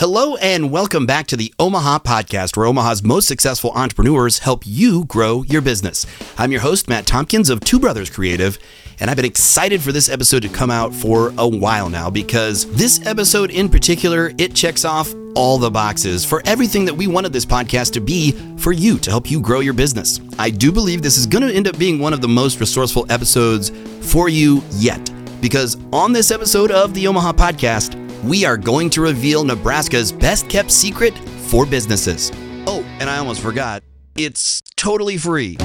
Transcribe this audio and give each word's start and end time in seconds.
Hello 0.00 0.36
and 0.36 0.72
welcome 0.72 1.04
back 1.04 1.26
to 1.26 1.36
the 1.36 1.52
Omaha 1.58 1.98
Podcast, 1.98 2.56
where 2.56 2.64
Omaha's 2.64 3.02
most 3.02 3.28
successful 3.28 3.70
entrepreneurs 3.72 4.38
help 4.38 4.62
you 4.64 5.04
grow 5.04 5.42
your 5.42 5.60
business. 5.60 6.06
I'm 6.38 6.50
your 6.50 6.62
host, 6.62 6.88
Matt 6.88 7.06
Tompkins 7.06 7.50
of 7.50 7.60
Two 7.60 7.78
Brothers 7.78 8.08
Creative, 8.08 8.58
and 8.98 9.10
I've 9.10 9.16
been 9.16 9.26
excited 9.26 9.82
for 9.82 9.92
this 9.92 10.08
episode 10.08 10.40
to 10.40 10.48
come 10.48 10.70
out 10.70 10.94
for 10.94 11.34
a 11.36 11.46
while 11.46 11.90
now 11.90 12.08
because 12.08 12.64
this 12.72 13.06
episode 13.06 13.50
in 13.50 13.68
particular, 13.68 14.32
it 14.38 14.54
checks 14.54 14.86
off 14.86 15.12
all 15.34 15.58
the 15.58 15.70
boxes 15.70 16.24
for 16.24 16.40
everything 16.46 16.86
that 16.86 16.94
we 16.94 17.06
wanted 17.06 17.34
this 17.34 17.44
podcast 17.44 17.92
to 17.92 18.00
be 18.00 18.32
for 18.56 18.72
you 18.72 18.98
to 19.00 19.10
help 19.10 19.30
you 19.30 19.38
grow 19.38 19.60
your 19.60 19.74
business. 19.74 20.18
I 20.38 20.48
do 20.48 20.72
believe 20.72 21.02
this 21.02 21.18
is 21.18 21.26
going 21.26 21.46
to 21.46 21.54
end 21.54 21.68
up 21.68 21.76
being 21.78 21.98
one 21.98 22.14
of 22.14 22.22
the 22.22 22.28
most 22.28 22.58
resourceful 22.58 23.04
episodes 23.12 23.68
for 24.00 24.30
you 24.30 24.62
yet 24.70 25.10
because 25.42 25.76
on 25.92 26.14
this 26.14 26.30
episode 26.30 26.70
of 26.70 26.94
the 26.94 27.06
Omaha 27.06 27.34
Podcast, 27.34 28.09
we 28.24 28.44
are 28.44 28.56
going 28.56 28.90
to 28.90 29.00
reveal 29.00 29.44
Nebraska's 29.44 30.12
best 30.12 30.48
kept 30.48 30.70
secret 30.70 31.16
for 31.48 31.64
businesses. 31.64 32.30
Oh, 32.66 32.84
and 33.00 33.08
I 33.08 33.18
almost 33.18 33.40
forgot, 33.40 33.82
it's 34.16 34.60
totally 34.76 35.16
free. 35.16 35.56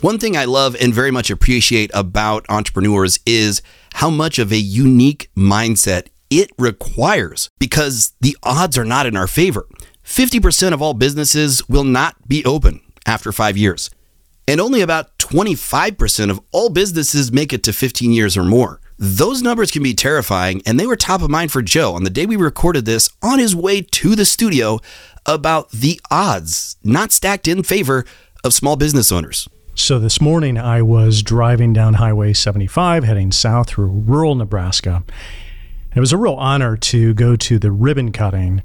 One 0.00 0.18
thing 0.18 0.36
I 0.36 0.46
love 0.46 0.76
and 0.80 0.94
very 0.94 1.10
much 1.10 1.30
appreciate 1.30 1.90
about 1.92 2.46
entrepreneurs 2.48 3.18
is 3.26 3.60
how 3.94 4.08
much 4.08 4.38
of 4.38 4.50
a 4.52 4.56
unique 4.56 5.30
mindset 5.36 6.06
it 6.30 6.50
requires 6.58 7.50
because 7.58 8.14
the 8.20 8.36
odds 8.42 8.78
are 8.78 8.84
not 8.84 9.04
in 9.04 9.16
our 9.16 9.26
favor. 9.26 9.66
50% 10.04 10.72
of 10.72 10.80
all 10.80 10.94
businesses 10.94 11.68
will 11.68 11.84
not 11.84 12.16
be 12.26 12.44
open 12.44 12.80
after 13.06 13.32
five 13.32 13.56
years 13.56 13.90
and 14.46 14.60
only 14.60 14.80
about 14.80 15.16
25% 15.18 16.30
of 16.30 16.40
all 16.50 16.70
businesses 16.70 17.30
make 17.32 17.52
it 17.52 17.62
to 17.64 17.72
15 17.72 18.12
years 18.12 18.36
or 18.36 18.44
more. 18.44 18.80
Those 18.98 19.42
numbers 19.42 19.70
can 19.70 19.82
be 19.82 19.94
terrifying, 19.94 20.60
and 20.66 20.78
they 20.78 20.86
were 20.86 20.96
top 20.96 21.22
of 21.22 21.30
mind 21.30 21.52
for 21.52 21.62
Joe 21.62 21.94
on 21.94 22.04
the 22.04 22.10
day 22.10 22.26
we 22.26 22.36
recorded 22.36 22.84
this 22.84 23.08
on 23.22 23.38
his 23.38 23.56
way 23.56 23.80
to 23.80 24.14
the 24.14 24.26
studio 24.26 24.78
about 25.24 25.70
the 25.70 26.00
odds 26.10 26.76
not 26.84 27.12
stacked 27.12 27.48
in 27.48 27.62
favor 27.62 28.04
of 28.44 28.52
small 28.52 28.76
business 28.76 29.10
owners. 29.10 29.48
So 29.74 29.98
this 29.98 30.20
morning 30.20 30.58
I 30.58 30.82
was 30.82 31.22
driving 31.22 31.72
down 31.72 31.94
Highway 31.94 32.32
75 32.32 33.04
heading 33.04 33.32
south 33.32 33.68
through 33.70 33.88
rural 33.88 34.34
Nebraska. 34.34 35.04
It 35.94 36.00
was 36.00 36.12
a 36.12 36.18
real 36.18 36.34
honor 36.34 36.76
to 36.76 37.14
go 37.14 37.36
to 37.36 37.58
the 37.58 37.72
ribbon 37.72 38.12
cutting 38.12 38.62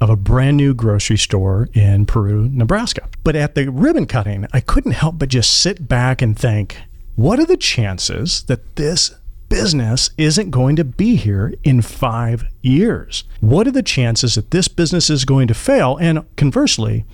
of 0.00 0.10
a 0.10 0.16
brand 0.16 0.56
new 0.56 0.74
grocery 0.74 1.16
store 1.16 1.68
in 1.72 2.06
Peru, 2.06 2.48
Nebraska. 2.52 3.08
But 3.24 3.36
at 3.36 3.54
the 3.54 3.70
ribbon 3.70 4.06
cutting, 4.06 4.46
I 4.52 4.60
couldn't 4.60 4.92
help 4.92 5.18
but 5.18 5.28
just 5.28 5.60
sit 5.60 5.88
back 5.88 6.22
and 6.22 6.38
think, 6.38 6.78
what 7.14 7.38
are 7.38 7.46
the 7.46 7.56
chances 7.56 8.42
that 8.44 8.76
this 8.76 9.14
business 9.48 10.10
isn't 10.18 10.50
going 10.50 10.76
to 10.76 10.84
be 10.84 11.16
here 11.16 11.54
in 11.64 11.80
five 11.80 12.44
years? 12.62 13.24
What 13.40 13.66
are 13.66 13.72
the 13.72 13.82
chances 13.82 14.34
that 14.34 14.50
this 14.50 14.68
business 14.68 15.08
is 15.08 15.24
going 15.24 15.48
to 15.48 15.54
fail? 15.54 15.96
And 15.96 16.24
conversely, 16.36 17.04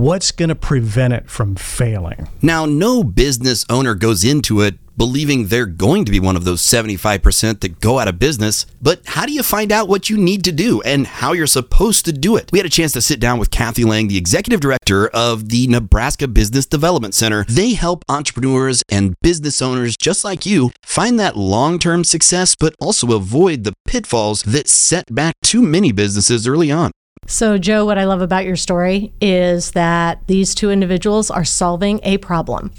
what's 0.00 0.30
going 0.30 0.48
to 0.48 0.54
prevent 0.54 1.12
it 1.12 1.28
from 1.28 1.54
failing? 1.54 2.26
Now, 2.40 2.64
no 2.64 3.04
business 3.04 3.66
owner 3.68 3.94
goes 3.94 4.24
into 4.24 4.62
it 4.62 4.78
believing 4.96 5.46
they're 5.46 5.64
going 5.64 6.04
to 6.04 6.12
be 6.12 6.20
one 6.20 6.36
of 6.36 6.44
those 6.44 6.60
75% 6.60 7.60
that 7.60 7.80
go 7.80 7.98
out 7.98 8.08
of 8.08 8.18
business. 8.18 8.66
But 8.82 9.00
how 9.06 9.24
do 9.24 9.32
you 9.32 9.42
find 9.42 9.72
out 9.72 9.88
what 9.88 10.10
you 10.10 10.18
need 10.18 10.44
to 10.44 10.52
do 10.52 10.82
and 10.82 11.06
how 11.06 11.32
you're 11.32 11.46
supposed 11.46 12.04
to 12.04 12.12
do 12.12 12.36
it? 12.36 12.50
We 12.52 12.58
had 12.58 12.66
a 12.66 12.70
chance 12.70 12.92
to 12.92 13.00
sit 13.00 13.18
down 13.18 13.38
with 13.38 13.50
Cathy 13.50 13.84
Lang, 13.84 14.08
the 14.08 14.18
executive 14.18 14.60
director 14.60 15.08
of 15.08 15.48
the 15.48 15.66
Nebraska 15.68 16.28
Business 16.28 16.66
Development 16.66 17.14
Center. 17.14 17.46
They 17.48 17.72
help 17.72 18.04
entrepreneurs 18.10 18.82
and 18.90 19.14
business 19.22 19.62
owners 19.62 19.96
just 19.96 20.22
like 20.22 20.44
you 20.44 20.70
find 20.82 21.18
that 21.18 21.34
long 21.34 21.78
term 21.78 22.04
success, 22.04 22.54
but 22.54 22.74
also 22.78 23.16
avoid 23.16 23.64
the 23.64 23.72
pitfalls 23.86 24.42
that 24.42 24.68
set 24.68 25.14
back 25.14 25.34
too 25.42 25.62
many 25.62 25.92
businesses 25.92 26.46
early 26.46 26.70
on. 26.70 26.90
So, 27.26 27.58
Joe, 27.58 27.84
what 27.84 27.96
I 27.96 28.04
love 28.04 28.22
about 28.22 28.44
your 28.44 28.56
story 28.56 29.12
is 29.20 29.70
that 29.72 30.26
these 30.26 30.54
two 30.54 30.70
individuals 30.70 31.30
are 31.30 31.44
solving 31.44 32.00
a 32.02 32.18
problem. 32.18 32.72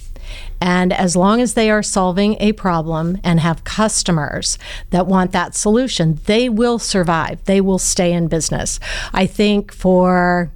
And 0.60 0.92
as 0.92 1.16
long 1.16 1.42
as 1.42 1.54
they 1.54 1.72
are 1.72 1.82
solving 1.82 2.36
a 2.40 2.52
problem 2.52 3.18
and 3.24 3.40
have 3.40 3.64
customers 3.64 4.58
that 4.90 5.08
want 5.08 5.32
that 5.32 5.56
solution, 5.56 6.20
they 6.26 6.50
will 6.50 6.80
survive. 6.80 7.44
They 7.46 7.62
will 7.62 7.80
stay 7.80 8.12
in 8.12 8.28
business. 8.28 8.80
I 9.14 9.26
think 9.26 9.74
for 9.74 10.52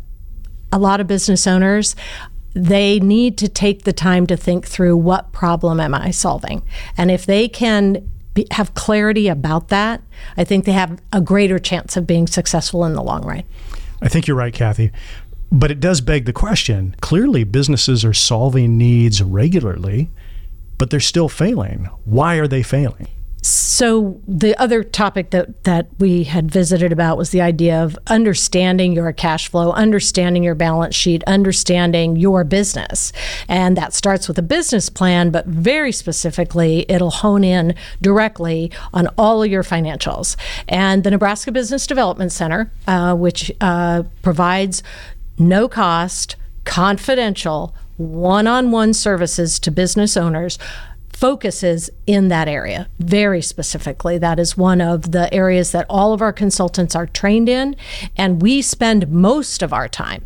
a 0.72 0.78
lot 0.78 1.00
of 1.00 1.08
business 1.08 1.48
owners, 1.48 1.96
they 2.54 3.00
need 3.00 3.38
to 3.38 3.48
take 3.48 3.84
the 3.84 3.94
time 3.94 4.28
to 4.28 4.38
think 4.38 4.68
through 4.68 4.98
what 4.98 5.32
problem 5.32 5.80
am 5.80 5.94
I 5.94 6.12
solving? 6.12 6.64
And 6.98 7.10
if 7.10 7.26
they 7.26 7.48
can 7.48 8.10
be, 8.34 8.46
have 8.52 8.74
clarity 8.74 9.28
about 9.28 9.70
that, 9.70 10.02
I 10.38 10.44
think 10.44 10.66
they 10.66 10.74
have 10.74 11.02
a 11.12 11.22
greater 11.22 11.60
chance 11.60 11.98
of 11.98 12.06
being 12.06 12.28
successful 12.28 12.86
in 12.86 12.94
the 12.94 13.02
long 13.02 13.26
run. 13.26 13.44
I 14.06 14.08
think 14.08 14.28
you're 14.28 14.38
right, 14.38 14.54
Cathy. 14.54 14.92
But 15.52 15.72
it 15.72 15.80
does 15.80 16.00
beg 16.00 16.26
the 16.26 16.34
question 16.34 16.96
clearly, 17.02 17.44
businesses 17.44 18.06
are 18.06 18.14
solving 18.14 18.78
needs 18.78 19.22
regularly, 19.22 20.12
but 20.78 20.90
they're 20.92 21.00
still 21.00 21.28
failing. 21.28 21.86
Why 22.06 22.36
are 22.36 22.48
they 22.48 22.62
failing? 22.64 23.08
So 23.48 24.20
the 24.28 24.60
other 24.60 24.84
topic 24.84 25.30
that 25.30 25.66
that 25.66 25.88
we 26.00 26.24
had 26.24 26.50
visited 26.50 26.92
about 26.92 27.16
was 27.16 27.30
the 27.30 27.42
idea 27.42 27.84
of 27.84 27.96
understanding 28.08 28.94
your 28.94 29.14
cash 29.14 29.50
flow, 29.50 29.72
understanding 29.74 30.42
your 30.42 30.56
balance 30.56 30.96
sheet, 30.96 31.24
understanding 31.26 32.16
your 32.16 32.44
business. 32.44 33.14
And 33.48 33.78
that 33.78 33.94
starts 33.94 34.28
with 34.28 34.40
a 34.40 34.42
business 34.42 34.90
plan, 34.90 35.30
but 35.30 35.46
very 35.46 35.92
specifically, 35.92 36.88
it'll 36.90 37.12
hone 37.12 37.44
in 37.44 37.76
directly 38.02 38.72
on 38.96 39.10
all 39.16 39.44
of 39.44 39.52
your 39.52 39.62
financials. 39.62 40.36
And 40.68 41.04
the 41.04 41.12
Nebraska 41.12 41.52
Business 41.52 41.86
Development 41.86 42.32
Center, 42.32 42.72
uh, 42.88 43.14
which 43.14 43.52
uh, 43.62 44.02
provides 44.24 44.82
no 45.38 45.68
cost, 45.68 46.36
confidential, 46.64 47.76
one 47.98 48.48
on 48.48 48.72
one 48.72 48.96
services 48.96 49.60
to 49.60 49.70
business 49.70 50.18
owners 50.18 50.58
focuses 51.16 51.90
in 52.06 52.28
that 52.28 52.48
area 52.48 52.90
very 53.00 53.42
specifically. 53.42 54.18
That 54.18 54.40
is 54.40 54.58
one 54.58 54.82
of 54.82 55.12
the 55.12 55.34
areas 55.34 55.72
that 55.72 55.86
all 55.90 56.14
of 56.14 56.22
our 56.22 56.34
consultants 56.34 56.96
are 56.96 57.08
trained 57.08 57.48
in. 57.48 57.76
And 58.18 58.42
we 58.42 58.62
spend 58.62 59.10
most 59.10 59.62
of 59.62 59.72
our 59.72 59.88
time 59.88 60.26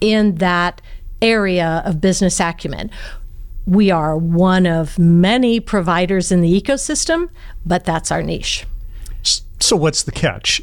in 0.00 0.36
that 0.36 0.82
area 1.22 1.82
of 1.86 2.00
business 2.00 2.38
acumen. 2.38 2.90
We 3.66 3.90
are 3.90 4.16
one 4.16 4.66
of 4.66 4.98
many 4.98 5.58
providers 5.58 6.30
in 6.30 6.42
the 6.42 6.60
ecosystem, 6.60 7.30
but 7.64 7.84
that's 7.84 8.12
our 8.12 8.22
niche. 8.22 8.66
So, 9.58 9.74
what's 9.74 10.02
the 10.02 10.12
catch? 10.12 10.62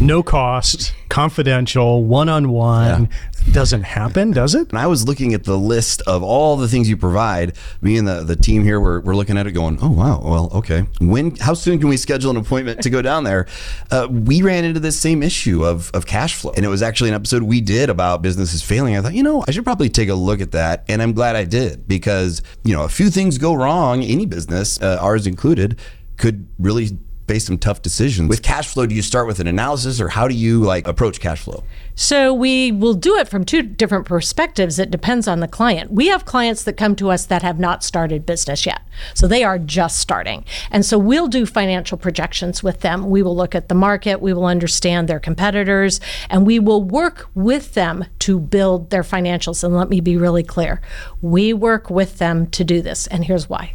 No 0.00 0.22
cost, 0.22 0.94
confidential, 1.08 2.04
one 2.04 2.28
on 2.28 2.50
one. 2.50 3.10
Doesn't 3.52 3.82
happen, 3.82 4.32
does 4.32 4.54
it? 4.54 4.68
And 4.70 4.78
I 4.78 4.86
was 4.86 5.06
looking 5.08 5.34
at 5.34 5.44
the 5.44 5.56
list 5.56 6.02
of 6.02 6.22
all 6.22 6.56
the 6.56 6.68
things 6.68 6.88
you 6.88 6.96
provide. 6.96 7.56
Me 7.80 7.96
and 7.96 8.06
the, 8.06 8.22
the 8.22 8.36
team 8.36 8.64
here, 8.64 8.78
we're, 8.80 9.00
we're 9.00 9.14
looking 9.14 9.38
at 9.38 9.46
it 9.46 9.52
going, 9.52 9.78
oh, 9.80 9.90
wow, 9.90 10.20
well, 10.22 10.50
okay. 10.54 10.84
When, 11.00 11.36
how 11.36 11.54
soon 11.54 11.78
can 11.78 11.88
we 11.88 11.96
schedule 11.96 12.30
an 12.30 12.36
appointment 12.36 12.82
to 12.82 12.90
go 12.90 13.02
down 13.02 13.24
there? 13.24 13.46
Uh, 13.90 14.08
we 14.10 14.42
ran 14.42 14.64
into 14.64 14.78
this 14.78 14.98
same 14.98 15.22
issue 15.22 15.64
of, 15.64 15.90
of 15.94 16.06
cash 16.06 16.34
flow. 16.34 16.52
And 16.54 16.64
it 16.64 16.68
was 16.68 16.82
actually 16.82 17.10
an 17.10 17.14
episode 17.14 17.42
we 17.42 17.60
did 17.60 17.88
about 17.90 18.22
businesses 18.22 18.62
failing. 18.62 18.96
I 18.96 19.00
thought, 19.00 19.14
you 19.14 19.22
know, 19.22 19.44
I 19.48 19.50
should 19.52 19.64
probably 19.64 19.88
take 19.88 20.10
a 20.10 20.14
look 20.14 20.40
at 20.40 20.52
that. 20.52 20.84
And 20.88 21.02
I'm 21.02 21.12
glad 21.12 21.34
I 21.34 21.44
did 21.44 21.88
because, 21.88 22.42
you 22.62 22.74
know, 22.74 22.84
a 22.84 22.88
few 22.88 23.10
things 23.10 23.38
go 23.38 23.54
wrong, 23.54 24.02
any 24.02 24.26
business, 24.26 24.80
uh, 24.80 24.98
ours 25.00 25.26
included, 25.26 25.78
could 26.18 26.46
really 26.58 26.98
face 27.30 27.46
some 27.46 27.58
tough 27.58 27.80
decisions. 27.80 28.28
With 28.28 28.42
cash 28.42 28.74
flow, 28.74 28.86
do 28.86 28.94
you 28.94 29.02
start 29.02 29.28
with 29.28 29.38
an 29.38 29.46
analysis 29.46 30.00
or 30.00 30.08
how 30.08 30.26
do 30.26 30.34
you 30.34 30.62
like 30.62 30.88
approach 30.88 31.20
cash 31.20 31.42
flow? 31.42 31.62
So 31.94 32.34
we 32.34 32.72
will 32.72 32.94
do 32.94 33.16
it 33.18 33.28
from 33.28 33.44
two 33.44 33.62
different 33.62 34.04
perspectives. 34.04 34.80
It 34.80 34.90
depends 34.90 35.28
on 35.28 35.38
the 35.38 35.46
client. 35.46 35.92
We 35.92 36.08
have 36.08 36.24
clients 36.24 36.64
that 36.64 36.72
come 36.72 36.96
to 36.96 37.08
us 37.08 37.26
that 37.26 37.42
have 37.42 37.60
not 37.60 37.84
started 37.84 38.26
business 38.26 38.66
yet. 38.66 38.80
So 39.14 39.28
they 39.28 39.44
are 39.44 39.60
just 39.60 40.00
starting. 40.00 40.44
And 40.72 40.84
so 40.84 40.98
we'll 40.98 41.28
do 41.28 41.46
financial 41.46 41.96
projections 41.96 42.64
with 42.64 42.80
them. 42.80 43.08
We 43.08 43.22
will 43.22 43.36
look 43.36 43.54
at 43.54 43.68
the 43.68 43.76
market, 43.76 44.20
we 44.20 44.32
will 44.32 44.46
understand 44.46 45.06
their 45.06 45.20
competitors, 45.20 46.00
and 46.30 46.44
we 46.44 46.58
will 46.58 46.82
work 46.82 47.28
with 47.36 47.74
them 47.74 48.06
to 48.20 48.40
build 48.40 48.90
their 48.90 49.04
financials. 49.04 49.62
And 49.62 49.76
let 49.76 49.88
me 49.88 50.00
be 50.00 50.16
really 50.16 50.42
clear. 50.42 50.80
We 51.22 51.52
work 51.52 51.90
with 51.90 52.18
them 52.18 52.48
to 52.48 52.64
do 52.64 52.82
this. 52.82 53.06
And 53.06 53.24
here's 53.24 53.48
why. 53.48 53.74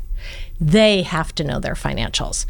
They 0.60 1.04
have 1.04 1.34
to 1.36 1.44
know 1.46 1.60
their 1.60 1.76
financials. 1.76 2.46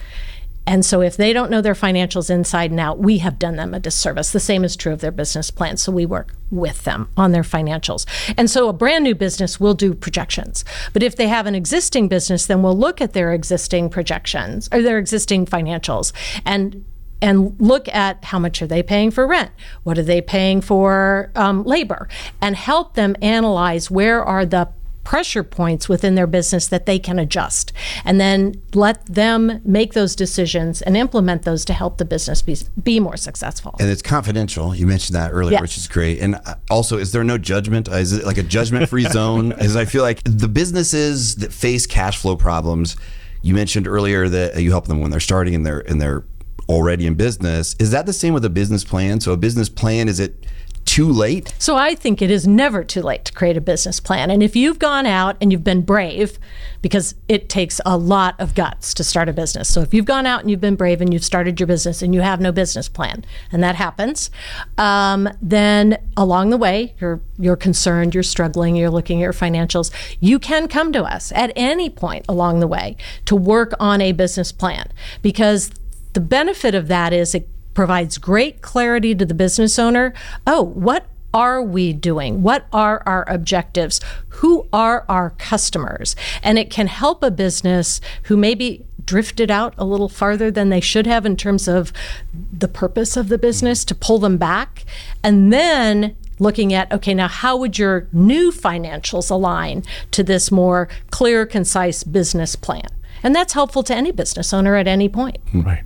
And 0.68 0.86
so 0.86 1.02
if 1.02 1.16
they 1.18 1.34
don't 1.34 1.52
know 1.52 1.62
their 1.62 1.74
financials 1.74 2.30
inside 2.30 2.72
and 2.72 2.80
out, 2.80 3.00
we 3.00 3.20
have 3.20 3.38
done 3.38 3.56
them 3.56 3.74
a 3.74 3.80
disservice. 3.80 4.32
The 4.32 4.40
same 4.40 4.64
is 4.64 4.76
true 4.76 4.94
of 4.94 5.02
their 5.02 5.12
business 5.12 5.52
plans. 5.52 5.82
So 5.82 5.92
we 5.92 6.06
work 6.06 6.34
with 6.50 6.84
them 6.84 7.10
on 7.16 7.32
their 7.32 7.44
financials. 7.44 8.06
And 8.38 8.50
so 8.50 8.68
a 8.68 8.74
brand 8.74 9.04
new 9.04 9.16
business 9.16 9.60
will 9.60 9.74
do 9.74 9.94
projections. 9.94 10.66
But 10.94 11.04
if 11.04 11.16
they 11.16 11.28
have 11.28 11.46
an 11.46 11.56
existing 11.56 12.08
business, 12.08 12.46
then 12.46 12.64
we'll 12.64 12.78
look 12.78 13.02
at 13.02 13.14
their 13.14 13.34
existing 13.34 13.90
projections 13.90 14.70
or 14.72 14.82
their 14.82 14.98
existing 14.98 15.46
financials 15.46 16.12
and 16.46 16.86
and 17.22 17.56
look 17.60 17.88
at 17.88 18.24
how 18.26 18.38
much 18.38 18.62
are 18.62 18.68
they 18.68 18.84
paying 18.84 19.10
for 19.10 19.26
rent 19.26 19.50
what 19.84 19.98
are 19.98 20.04
they 20.04 20.22
paying 20.22 20.60
for 20.60 21.32
um, 21.36 21.64
labor 21.64 22.10
and 22.42 22.58
help 22.58 22.96
them 22.96 23.16
analyze 23.22 23.90
where 23.90 24.24
are 24.24 24.46
the 24.46 24.68
pressure 25.06 25.44
points 25.44 25.88
within 25.88 26.16
their 26.16 26.28
business 26.28 26.68
that 26.68 26.86
they 26.86 27.00
can 27.00 27.18
adjust 27.20 27.72
and 28.04 28.20
then 28.20 28.62
let 28.74 29.06
them 29.06 29.62
make 29.64 29.94
those 29.94 30.16
decisions 30.16 30.82
and 30.82 30.98
implement 30.98 31.44
those 31.44 31.64
to 31.64 31.74
help 31.74 31.98
the 31.98 32.04
business 32.04 32.42
be, 32.42 32.58
be 32.84 33.00
more 33.00 33.16
successful. 33.16 33.74
And 33.80 33.90
it's 33.90 34.02
confidential. 34.02 34.76
You 34.76 34.86
mentioned 34.88 35.16
that 35.16 35.32
earlier, 35.32 35.54
Yes. 35.54 35.62
which 35.62 35.78
is 35.78 35.88
great. 35.88 36.20
And 36.20 36.36
uh, 36.36 36.56
also, 36.70 36.98
is 36.98 37.14
there 37.14 37.24
no 37.24 37.38
judgment? 37.38 37.88
Is 37.88 38.12
it 38.12 38.26
like 38.26 38.38
a 38.38 38.44
judgment 38.44 38.90
free 38.90 39.06
zone? 39.10 39.54
As 39.54 39.78
I 39.78 39.86
feel 39.86 40.02
like 40.02 40.22
the 40.26 40.50
businesses 40.50 41.36
that 41.38 41.54
face 41.54 41.86
cash 41.86 42.18
flow 42.18 42.36
problems, 42.36 42.98
you 43.44 43.54
mentioned 43.54 43.88
earlier 43.88 44.28
that 44.28 44.62
you 44.62 44.72
help 44.72 44.88
them 44.88 45.00
when 45.02 45.12
they're 45.12 45.20
starting 45.20 45.54
and 45.56 45.66
they're 45.66 45.82
and 45.82 46.02
they're 46.02 46.24
already 46.68 47.06
in 47.06 47.14
business. 47.14 47.76
Is 47.78 47.92
that 47.92 48.08
the 48.08 48.14
same 48.14 48.34
with 48.34 48.44
a 48.44 48.50
business 48.50 48.84
plan? 48.84 49.20
So 49.22 49.32
a 49.34 49.38
business 49.38 49.70
plan 49.70 50.08
is 50.08 50.20
it 50.20 50.46
too 50.96 51.12
late? 51.12 51.54
So 51.60 51.76
I 51.76 51.94
think 51.94 52.22
it 52.22 52.32
is 52.32 52.48
never 52.48 52.82
too 52.82 53.02
late 53.02 53.26
to 53.26 53.34
create 53.34 53.58
a 53.58 53.62
business 53.62 54.00
plan. 54.00 54.32
And 54.32 54.42
if 54.42 54.56
you've 54.56 54.80
gone 54.80 55.06
out 55.06 55.36
and 55.42 55.52
you've 55.52 55.64
been 55.64 55.82
brave, 55.82 56.40
because 56.82 57.16
it 57.28 57.50
takes 57.50 57.82
a 57.86 57.98
lot 57.98 58.40
of 58.40 58.56
guts 58.56 58.94
to 58.94 59.04
start 59.04 59.28
a 59.28 59.34
business. 59.34 59.68
So 59.68 59.82
if 59.82 59.94
you've 59.94 60.06
gone 60.06 60.26
out 60.26 60.40
and 60.40 60.50
you've 60.50 60.62
been 60.62 60.78
brave 60.78 61.02
and 61.02 61.12
you've 61.12 61.26
started 61.26 61.60
your 61.60 61.68
business 61.68 62.02
and 62.02 62.14
you 62.14 62.22
have 62.22 62.40
no 62.40 62.54
business 62.54 62.88
plan, 62.88 63.26
and 63.52 63.62
that 63.62 63.76
happens, 63.76 64.32
um, 64.78 65.28
then 65.42 65.98
along 66.16 66.52
the 66.52 66.58
way 66.58 66.94
you're 67.02 67.20
you're 67.38 67.58
concerned, 67.58 68.14
you're 68.14 68.24
struggling, 68.24 68.78
you're 68.78 68.90
looking 68.90 69.20
at 69.20 69.24
your 69.24 69.34
financials. 69.34 69.92
You 70.22 70.40
can 70.40 70.70
come 70.70 70.94
to 70.94 71.04
us 71.04 71.34
at 71.34 71.52
any 71.58 71.90
point 71.90 72.24
along 72.30 72.62
the 72.62 72.68
way 72.68 72.96
to 73.26 73.36
work 73.36 73.74
on 73.82 74.00
a 74.00 74.14
business 74.14 74.54
plan 74.54 74.94
because 75.22 75.72
the 76.14 76.22
benefit 76.22 76.74
of 76.74 76.88
that 76.88 77.12
is 77.12 77.36
it 77.36 77.50
provides 77.76 78.18
great 78.18 78.64
clarity 78.64 79.14
to 79.14 79.26
the 79.26 79.36
business 79.36 79.78
owner. 79.78 80.14
Oh, 80.48 80.64
what 80.64 81.06
are 81.36 81.62
we 81.62 81.92
doing? 81.92 82.42
What 82.42 82.66
are 82.72 83.04
our 83.06 83.30
objectives? 83.30 84.00
Who 84.30 84.68
are 84.74 85.06
our 85.10 85.32
customers? 85.32 86.16
And 86.42 86.58
it 86.58 86.72
can 86.72 86.88
help 86.88 87.22
a 87.22 87.30
business 87.30 88.00
who 88.24 88.38
maybe 88.38 88.86
drifted 89.06 89.52
out 89.52 89.76
a 89.78 89.86
little 89.86 90.10
farther 90.10 90.50
than 90.50 90.70
they 90.70 90.80
should 90.80 91.06
have 91.06 91.26
in 91.26 91.36
terms 91.36 91.68
of 91.68 91.92
the 92.34 92.70
purpose 92.70 93.18
of 93.18 93.28
the 93.28 93.38
business 93.38 93.86
to 93.86 93.94
pull 93.94 94.18
them 94.18 94.38
back. 94.38 94.86
And 95.24 95.54
then 95.54 96.16
looking 96.40 96.74
at 96.74 96.92
okay 96.92 97.14
now 97.14 97.28
how 97.30 97.56
would 97.56 97.78
your 97.78 98.08
new 98.12 98.52
financials 98.52 99.32
align 99.32 99.84
to 100.12 100.22
this 100.22 100.52
more 100.52 100.90
clear 101.10 101.46
concise 101.46 102.04
business 102.04 102.58
plan 102.58 102.88
and 103.24 103.34
that's 103.34 103.54
helpful 103.54 103.84
to 103.84 103.96
any 103.96 104.12
business 104.12 104.54
owner 104.54 104.76
at 104.76 104.86
any 104.86 105.08
point 105.08 105.38
Right. 105.54 105.84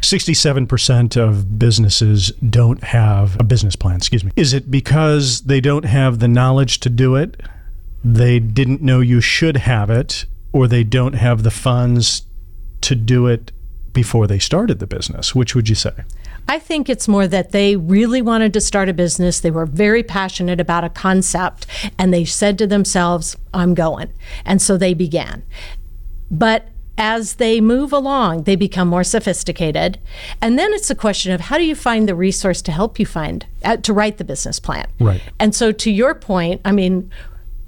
67% 0.00 1.16
of 1.16 1.58
businesses 1.58 2.32
don't 2.48 2.82
have 2.84 3.38
a 3.40 3.44
business 3.44 3.76
plan, 3.76 3.96
excuse 3.96 4.24
me. 4.24 4.32
Is 4.36 4.52
it 4.52 4.70
because 4.70 5.42
they 5.42 5.60
don't 5.60 5.84
have 5.84 6.18
the 6.18 6.28
knowledge 6.28 6.80
to 6.80 6.90
do 6.90 7.16
it? 7.16 7.40
They 8.04 8.38
didn't 8.38 8.80
know 8.80 9.00
you 9.00 9.20
should 9.20 9.56
have 9.56 9.90
it, 9.90 10.24
or 10.52 10.68
they 10.68 10.84
don't 10.84 11.14
have 11.14 11.42
the 11.42 11.50
funds 11.50 12.22
to 12.82 12.94
do 12.94 13.26
it 13.26 13.52
before 13.92 14.26
they 14.26 14.38
started 14.38 14.78
the 14.78 14.86
business? 14.86 15.34
Which 15.34 15.54
would 15.54 15.68
you 15.68 15.74
say? 15.74 15.92
I 16.46 16.58
think 16.58 16.88
it's 16.88 17.08
more 17.08 17.26
that 17.26 17.52
they 17.52 17.76
really 17.76 18.22
wanted 18.22 18.54
to 18.54 18.60
start 18.60 18.88
a 18.88 18.94
business. 18.94 19.40
They 19.40 19.50
were 19.50 19.66
very 19.66 20.02
passionate 20.02 20.60
about 20.60 20.84
a 20.84 20.88
concept 20.88 21.66
and 21.98 22.14
they 22.14 22.24
said 22.24 22.58
to 22.58 22.66
themselves, 22.66 23.36
I'm 23.52 23.74
going. 23.74 24.12
And 24.44 24.62
so 24.62 24.76
they 24.76 24.94
began. 24.94 25.42
But 26.30 26.68
as 26.98 27.34
they 27.34 27.60
move 27.60 27.92
along, 27.92 28.42
they 28.42 28.56
become 28.56 28.88
more 28.88 29.04
sophisticated. 29.04 29.98
And 30.42 30.58
then 30.58 30.74
it's 30.74 30.90
a 30.90 30.94
question 30.96 31.32
of 31.32 31.40
how 31.40 31.56
do 31.56 31.64
you 31.64 31.76
find 31.76 32.08
the 32.08 32.14
resource 32.14 32.60
to 32.62 32.72
help 32.72 32.98
you 32.98 33.06
find, 33.06 33.46
uh, 33.64 33.76
to 33.78 33.92
write 33.92 34.18
the 34.18 34.24
business 34.24 34.58
plan? 34.58 34.88
Right. 34.98 35.22
And 35.38 35.54
so, 35.54 35.70
to 35.72 35.90
your 35.90 36.14
point, 36.14 36.60
I 36.64 36.72
mean, 36.72 37.10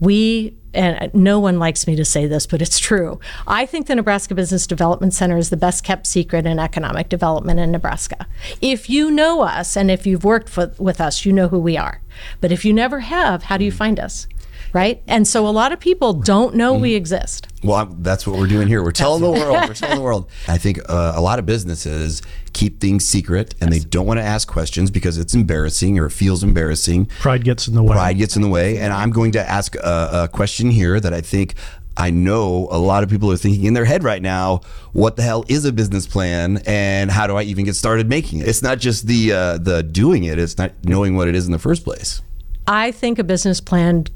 we, 0.01 0.57
and 0.75 1.13
no 1.15 1.39
one 1.39 1.59
likes 1.59 1.87
me 1.87 1.95
to 1.95 2.05
say 2.05 2.27
this, 2.27 2.47
but 2.47 2.61
it's 2.61 2.79
true. 2.79 3.21
I 3.47 3.67
think 3.67 3.87
the 3.87 3.95
Nebraska 3.95 4.35
Business 4.35 4.67
Development 4.67 5.15
Center 5.15 5.37
is 5.37 5.51
the 5.51 5.57
best 5.57 5.85
kept 5.85 6.07
secret 6.07 6.47
in 6.47 6.59
economic 6.59 7.09
development 7.09 7.61
in 7.61 7.71
Nebraska. 7.71 8.27
If 8.61 8.91
you 8.91 9.11
know 9.11 9.43
us 9.43 9.77
and 9.77 9.91
if 9.91 10.07
you've 10.07 10.25
worked 10.25 10.49
for, 10.49 10.73
with 10.79 11.01
us, 11.01 11.25
you 11.25 11.33
know 11.33 11.49
who 11.49 11.59
we 11.59 11.77
are. 11.77 12.03
But 12.41 12.51
if 12.51 12.65
you 12.65 12.73
never 12.73 13.01
have, 13.01 13.45
how 13.45 13.57
do 13.57 13.65
you 13.65 13.73
find 13.73 14.01
us? 14.01 14.27
Right? 14.73 15.03
And 15.07 15.27
so 15.27 15.47
a 15.47 15.51
lot 15.51 15.73
of 15.73 15.81
people 15.81 16.13
don't 16.13 16.55
know 16.55 16.75
we 16.75 16.95
exist. 16.95 17.49
Well, 17.63 17.77
I'm, 17.77 18.03
that's 18.03 18.27
what 18.27 18.39
we're 18.39 18.47
doing 18.47 18.69
here. 18.69 18.83
We're 18.83 18.93
telling 18.93 19.23
the 19.23 19.31
world. 19.31 19.69
We're 19.69 19.75
telling 19.75 19.97
the 19.97 20.03
world. 20.03 20.31
I 20.49 20.59
think 20.59 20.79
uh, 20.89 21.13
a 21.15 21.21
lot 21.21 21.39
of 21.39 21.47
businesses 21.47 22.23
keep 22.53 22.81
things 22.81 23.05
secret 23.05 23.55
and 23.61 23.73
they 23.73 23.81
don't 23.81 24.07
want 24.07 24.19
to 24.19 24.25
ask 24.25 24.49
questions 24.49 24.91
because 24.91 25.19
it's 25.19 25.35
embarrassing 25.35 25.99
or 25.99 26.07
it 26.07 26.11
feels 26.11 26.43
embarrassing. 26.43 27.07
Pride 27.21 27.45
gets 27.45 27.69
in 27.69 27.75
the 27.75 27.83
way. 27.83 27.93
Pride 27.93 28.19
gets 28.19 28.37
in 28.37 28.43
the 28.43 28.49
way. 28.49 28.79
And 28.79 28.93
I'm 28.93 29.11
going 29.11 29.33
to 29.33 29.51
ask 29.51 29.77
a, 29.77 30.11
a 30.25 30.29
question 30.29 30.71
here 30.71 30.99
that 31.01 31.13
I 31.13 31.21
think 31.21 31.55
I 31.97 32.11
know 32.11 32.69
a 32.71 32.79
lot 32.79 33.03
of 33.03 33.11
people 33.11 33.31
are 33.31 33.37
thinking 33.37 33.65
in 33.65 33.75
their 33.75 33.85
head 33.85 34.05
right 34.05 34.23
now, 34.23 34.63
what 34.93 35.17
the 35.17 35.23
hell 35.23 35.45
is 35.49 35.65
a 35.65 35.73
business 35.73 36.07
plan 36.07 36.63
and 36.67 37.11
how 37.11 37.27
do 37.27 37.37
I 37.37 37.43
even 37.43 37.65
get 37.65 37.75
started 37.75 38.09
making 38.09 38.41
it? 38.41 38.49
It's 38.49 38.63
not 38.63 38.79
just 38.79 39.07
the 39.07 39.33
uh, 39.33 39.59
the 39.59 39.83
doing 39.83 40.25
it, 40.25 40.39
it's 40.39 40.57
not 40.57 40.73
knowing 40.85 41.15
what 41.15 41.29
it 41.29 41.35
is 41.35 41.47
in 41.47 41.53
the 41.53 41.59
first 41.59 41.85
place. 41.85 42.23
I 42.67 42.93
think 42.93 43.19
a 43.19 43.25
business 43.25 43.61
plan 43.61 44.07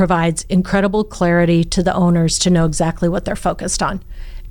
provides 0.00 0.46
incredible 0.48 1.04
clarity 1.04 1.62
to 1.62 1.82
the 1.82 1.92
owners 1.92 2.38
to 2.38 2.48
know 2.48 2.64
exactly 2.64 3.06
what 3.06 3.26
they're 3.26 3.36
focused 3.36 3.82
on. 3.82 4.02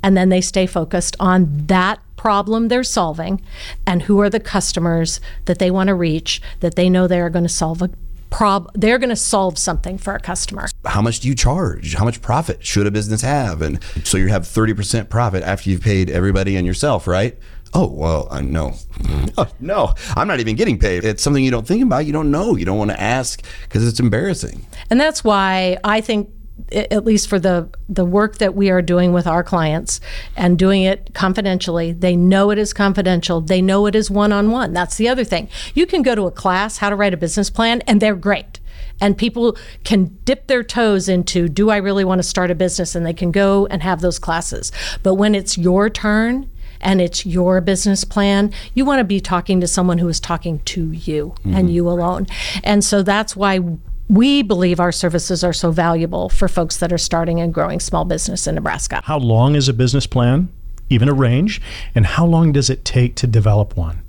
And 0.03 0.15
then 0.15 0.29
they 0.29 0.41
stay 0.41 0.67
focused 0.67 1.15
on 1.19 1.65
that 1.65 1.99
problem 2.17 2.67
they're 2.67 2.83
solving 2.83 3.41
and 3.87 4.03
who 4.03 4.19
are 4.21 4.29
the 4.29 4.39
customers 4.39 5.19
that 5.45 5.57
they 5.57 5.71
want 5.71 5.87
to 5.87 5.95
reach 5.95 6.39
that 6.59 6.75
they 6.75 6.87
know 6.87 7.07
they 7.07 7.19
are 7.19 7.31
going 7.31 7.45
to 7.45 7.49
solve 7.49 7.81
a 7.81 7.89
prob 8.29 8.69
they're 8.75 8.99
going 8.99 9.09
to 9.09 9.15
solve 9.15 9.57
something 9.57 9.97
for 9.97 10.13
a 10.13 10.19
customer. 10.19 10.67
How 10.85 11.01
much 11.01 11.21
do 11.21 11.27
you 11.27 11.33
charge? 11.33 11.95
How 11.95 12.05
much 12.05 12.21
profit 12.21 12.63
should 12.63 12.85
a 12.85 12.91
business 12.91 13.23
have? 13.23 13.63
And 13.63 13.83
so 14.03 14.19
you 14.19 14.27
have 14.27 14.43
30% 14.43 15.09
profit 15.09 15.41
after 15.41 15.71
you've 15.71 15.81
paid 15.81 16.11
everybody 16.11 16.57
and 16.57 16.67
yourself, 16.67 17.07
right? 17.07 17.35
Oh, 17.73 17.87
well, 17.87 18.27
uh, 18.31 18.41
no. 18.41 18.73
Oh, 19.37 19.47
no, 19.59 19.93
I'm 20.15 20.27
not 20.27 20.39
even 20.39 20.55
getting 20.55 20.77
paid. 20.77 21.05
It's 21.05 21.23
something 21.23 21.43
you 21.43 21.51
don't 21.51 21.67
think 21.67 21.83
about. 21.83 22.05
You 22.05 22.11
don't 22.11 22.31
know. 22.31 22.55
You 22.55 22.65
don't 22.65 22.77
want 22.77 22.91
to 22.91 22.99
ask 22.99 23.41
because 23.63 23.87
it's 23.87 23.99
embarrassing. 23.99 24.65
And 24.89 24.99
that's 24.99 25.23
why 25.23 25.77
I 25.83 26.01
think 26.01 26.29
at 26.71 27.05
least 27.05 27.27
for 27.27 27.39
the 27.39 27.69
the 27.87 28.05
work 28.05 28.37
that 28.37 28.53
we 28.53 28.69
are 28.69 28.81
doing 28.81 29.13
with 29.13 29.25
our 29.25 29.43
clients 29.43 29.99
and 30.35 30.59
doing 30.59 30.83
it 30.83 31.11
confidentially 31.13 31.91
they 31.91 32.15
know 32.15 32.51
it 32.51 32.57
is 32.57 32.73
confidential 32.73 33.41
they 33.41 33.61
know 33.61 33.85
it 33.85 33.95
is 33.95 34.11
one 34.11 34.31
on 34.31 34.51
one 34.51 34.73
that's 34.73 34.97
the 34.97 35.07
other 35.07 35.23
thing 35.23 35.47
you 35.73 35.85
can 35.85 36.01
go 36.01 36.15
to 36.15 36.23
a 36.23 36.31
class 36.31 36.77
how 36.77 36.89
to 36.89 36.95
write 36.95 37.13
a 37.13 37.17
business 37.17 37.49
plan 37.49 37.81
and 37.87 38.01
they're 38.01 38.15
great 38.15 38.59
and 39.01 39.17
people 39.17 39.57
can 39.83 40.17
dip 40.25 40.47
their 40.47 40.63
toes 40.63 41.07
into 41.07 41.47
do 41.47 41.69
I 41.69 41.77
really 41.77 42.03
want 42.03 42.19
to 42.19 42.27
start 42.27 42.51
a 42.51 42.55
business 42.55 42.93
and 42.93 43.05
they 43.05 43.13
can 43.13 43.31
go 43.31 43.65
and 43.67 43.81
have 43.81 44.01
those 44.01 44.19
classes 44.19 44.71
but 45.01 45.15
when 45.15 45.35
it's 45.35 45.57
your 45.57 45.89
turn 45.89 46.49
and 46.81 47.01
it's 47.01 47.25
your 47.25 47.61
business 47.61 48.03
plan, 48.03 48.51
you 48.73 48.85
want 48.85 48.99
to 48.99 49.03
be 49.03 49.19
talking 49.19 49.59
to 49.61 49.67
someone 49.67 49.97
who 49.97 50.07
is 50.07 50.19
talking 50.19 50.59
to 50.59 50.91
you 50.91 51.35
and 51.43 51.53
mm-hmm. 51.53 51.67
you 51.67 51.89
alone. 51.89 52.27
And 52.63 52.83
so 52.83 53.03
that's 53.03 53.35
why 53.35 53.59
we 54.07 54.41
believe 54.41 54.79
our 54.79 54.91
services 54.91 55.43
are 55.43 55.53
so 55.53 55.71
valuable 55.71 56.29
for 56.29 56.47
folks 56.47 56.77
that 56.77 56.91
are 56.91 56.97
starting 56.97 57.39
and 57.39 57.53
growing 57.53 57.79
small 57.79 58.05
business 58.05 58.47
in 58.47 58.55
Nebraska. 58.55 59.01
How 59.03 59.19
long 59.19 59.55
is 59.55 59.69
a 59.69 59.73
business 59.73 60.07
plan, 60.07 60.49
even 60.89 61.07
a 61.07 61.13
range? 61.13 61.61
And 61.93 62.05
how 62.05 62.25
long 62.25 62.51
does 62.51 62.69
it 62.69 62.83
take 62.83 63.15
to 63.15 63.27
develop 63.27 63.77
one? 63.77 64.01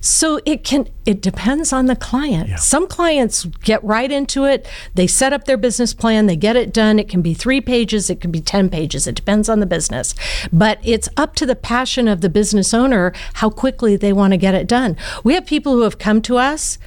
So 0.00 0.40
it 0.44 0.64
can 0.64 0.88
it 1.06 1.20
depends 1.20 1.72
on 1.72 1.86
the 1.86 1.96
client. 1.96 2.58
Some 2.58 2.86
clients 2.86 3.44
get 3.44 3.82
right 3.84 4.10
into 4.10 4.44
it. 4.44 4.66
They 4.94 5.06
set 5.06 5.32
up 5.32 5.44
their 5.44 5.56
business 5.56 5.92
plan, 5.92 6.26
they 6.26 6.36
get 6.36 6.56
it 6.56 6.72
done. 6.72 6.98
It 6.98 7.08
can 7.08 7.22
be 7.22 7.34
3 7.34 7.60
pages, 7.60 8.08
it 8.08 8.20
can 8.20 8.30
be 8.30 8.40
10 8.40 8.70
pages. 8.70 9.06
It 9.06 9.14
depends 9.14 9.48
on 9.48 9.60
the 9.60 9.66
business. 9.66 10.14
But 10.52 10.78
it's 10.82 11.08
up 11.16 11.34
to 11.36 11.46
the 11.46 11.56
passion 11.56 12.08
of 12.08 12.20
the 12.20 12.30
business 12.30 12.72
owner 12.72 13.12
how 13.34 13.50
quickly 13.50 13.96
they 13.96 14.12
want 14.12 14.32
to 14.32 14.38
get 14.38 14.54
it 14.54 14.66
done. 14.66 14.96
We 15.22 15.34
have 15.34 15.46
people 15.46 15.72
who 15.72 15.82
have 15.82 15.98
come 15.98 16.22
to 16.22 16.38
us 16.38 16.78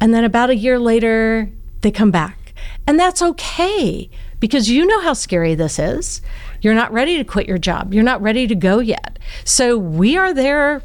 and 0.00 0.14
then 0.14 0.24
about 0.24 0.50
a 0.50 0.56
year 0.56 0.78
later 0.78 1.50
they 1.80 1.90
come 1.90 2.10
back. 2.10 2.54
And 2.86 2.98
that's 2.98 3.22
okay 3.22 4.10
because 4.40 4.68
you 4.70 4.86
know 4.86 5.00
how 5.00 5.14
scary 5.14 5.54
this 5.54 5.78
is. 5.78 6.20
You're 6.60 6.74
not 6.74 6.92
ready 6.92 7.16
to 7.18 7.24
quit 7.24 7.48
your 7.48 7.58
job. 7.58 7.92
You're 7.92 8.02
not 8.02 8.22
ready 8.22 8.46
to 8.46 8.54
go 8.54 8.78
yet. 8.78 9.18
So 9.44 9.76
we 9.76 10.16
are 10.16 10.32
there 10.32 10.82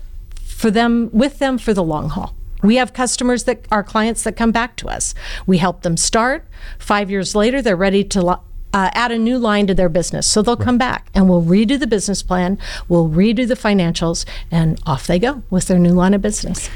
for 0.59 0.69
them 0.69 1.09
with 1.13 1.39
them 1.39 1.57
for 1.57 1.73
the 1.73 1.83
long 1.83 2.09
haul. 2.09 2.35
We 2.61 2.75
have 2.75 2.91
customers 2.91 3.45
that 3.45 3.65
are 3.71 3.81
clients 3.81 4.23
that 4.23 4.35
come 4.35 4.51
back 4.51 4.75
to 4.77 4.89
us. 4.89 5.15
We 5.47 5.59
help 5.59 5.83
them 5.83 5.95
start. 5.95 6.45
5 6.79 7.09
years 7.09 7.33
later 7.33 7.61
they're 7.61 7.77
ready 7.77 8.03
to 8.03 8.19
uh, 8.27 8.39
add 8.73 9.13
a 9.13 9.17
new 9.17 9.37
line 9.37 9.67
to 9.67 9.73
their 9.73 9.87
business. 9.87 10.27
So 10.27 10.41
they'll 10.41 10.57
come 10.57 10.77
back 10.77 11.09
and 11.15 11.29
we'll 11.29 11.43
redo 11.43 11.79
the 11.79 11.87
business 11.87 12.21
plan, 12.21 12.59
we'll 12.89 13.07
redo 13.07 13.47
the 13.47 13.55
financials, 13.55 14.25
and 14.51 14.81
off 14.85 15.07
they 15.07 15.17
go 15.17 15.43
with 15.49 15.67
their 15.67 15.79
new 15.79 15.93
line 15.93 16.13
of 16.13 16.21
business. 16.21 16.69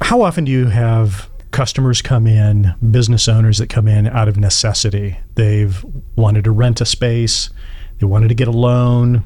How 0.00 0.22
often 0.22 0.44
do 0.44 0.50
you 0.50 0.66
have 0.66 1.30
customers 1.52 2.02
come 2.02 2.26
in, 2.26 2.74
business 2.90 3.28
owners 3.28 3.58
that 3.58 3.68
come 3.68 3.86
in 3.86 4.08
out 4.08 4.26
of 4.26 4.36
necessity? 4.36 5.16
They've 5.36 5.84
wanted 6.16 6.42
to 6.42 6.50
rent 6.50 6.80
a 6.80 6.84
space, 6.84 7.50
they 8.00 8.06
wanted 8.06 8.28
to 8.28 8.34
get 8.34 8.48
a 8.48 8.52
loan, 8.52 9.22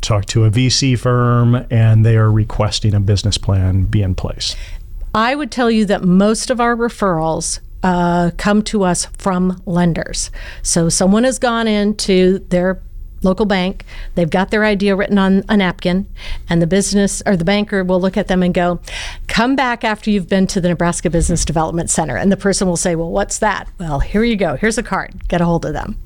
talk 0.00 0.26
to 0.26 0.44
a 0.44 0.50
VC 0.50 0.98
firm, 0.98 1.66
and 1.70 2.04
they 2.04 2.16
are 2.16 2.30
requesting 2.30 2.94
a 2.94 3.00
business 3.00 3.38
plan 3.38 3.82
be 3.82 4.02
in 4.02 4.14
place. 4.14 4.56
I 5.14 5.34
would 5.34 5.50
tell 5.50 5.70
you 5.70 5.84
that 5.86 6.04
most 6.04 6.50
of 6.50 6.60
our 6.60 6.76
referrals 6.76 7.60
uh, 7.82 8.30
come 8.36 8.62
to 8.62 8.84
us 8.84 9.06
from 9.18 9.60
lenders. 9.66 10.30
So 10.62 10.88
someone 10.88 11.24
has 11.24 11.38
gone 11.38 11.66
into 11.66 12.40
their 12.50 12.80
local 13.22 13.46
bank. 13.46 13.84
They've 14.14 14.30
got 14.30 14.50
their 14.50 14.64
idea 14.64 14.96
written 14.96 15.18
on 15.18 15.44
a 15.48 15.56
napkin, 15.56 16.06
and 16.48 16.62
the 16.62 16.66
business 16.66 17.22
or 17.26 17.36
the 17.36 17.44
banker 17.44 17.84
will 17.84 18.00
look 18.00 18.16
at 18.16 18.28
them 18.28 18.42
and 18.42 18.54
go, 18.54 18.80
Come 19.26 19.56
back 19.56 19.84
after 19.84 20.10
you've 20.10 20.28
been 20.28 20.46
to 20.48 20.60
the 20.60 20.68
Nebraska 20.68 21.10
Business 21.10 21.44
Development 21.44 21.90
Center. 21.90 22.16
And 22.16 22.30
the 22.30 22.36
person 22.36 22.68
will 22.68 22.76
say, 22.76 22.94
Well, 22.94 23.10
what's 23.10 23.38
that? 23.38 23.68
Well, 23.78 24.00
here 24.00 24.24
you 24.24 24.36
go. 24.36 24.56
Here's 24.56 24.78
a 24.78 24.82
card. 24.82 25.28
Get 25.28 25.40
a 25.40 25.44
hold 25.44 25.64
of 25.64 25.72
them. 25.72 25.98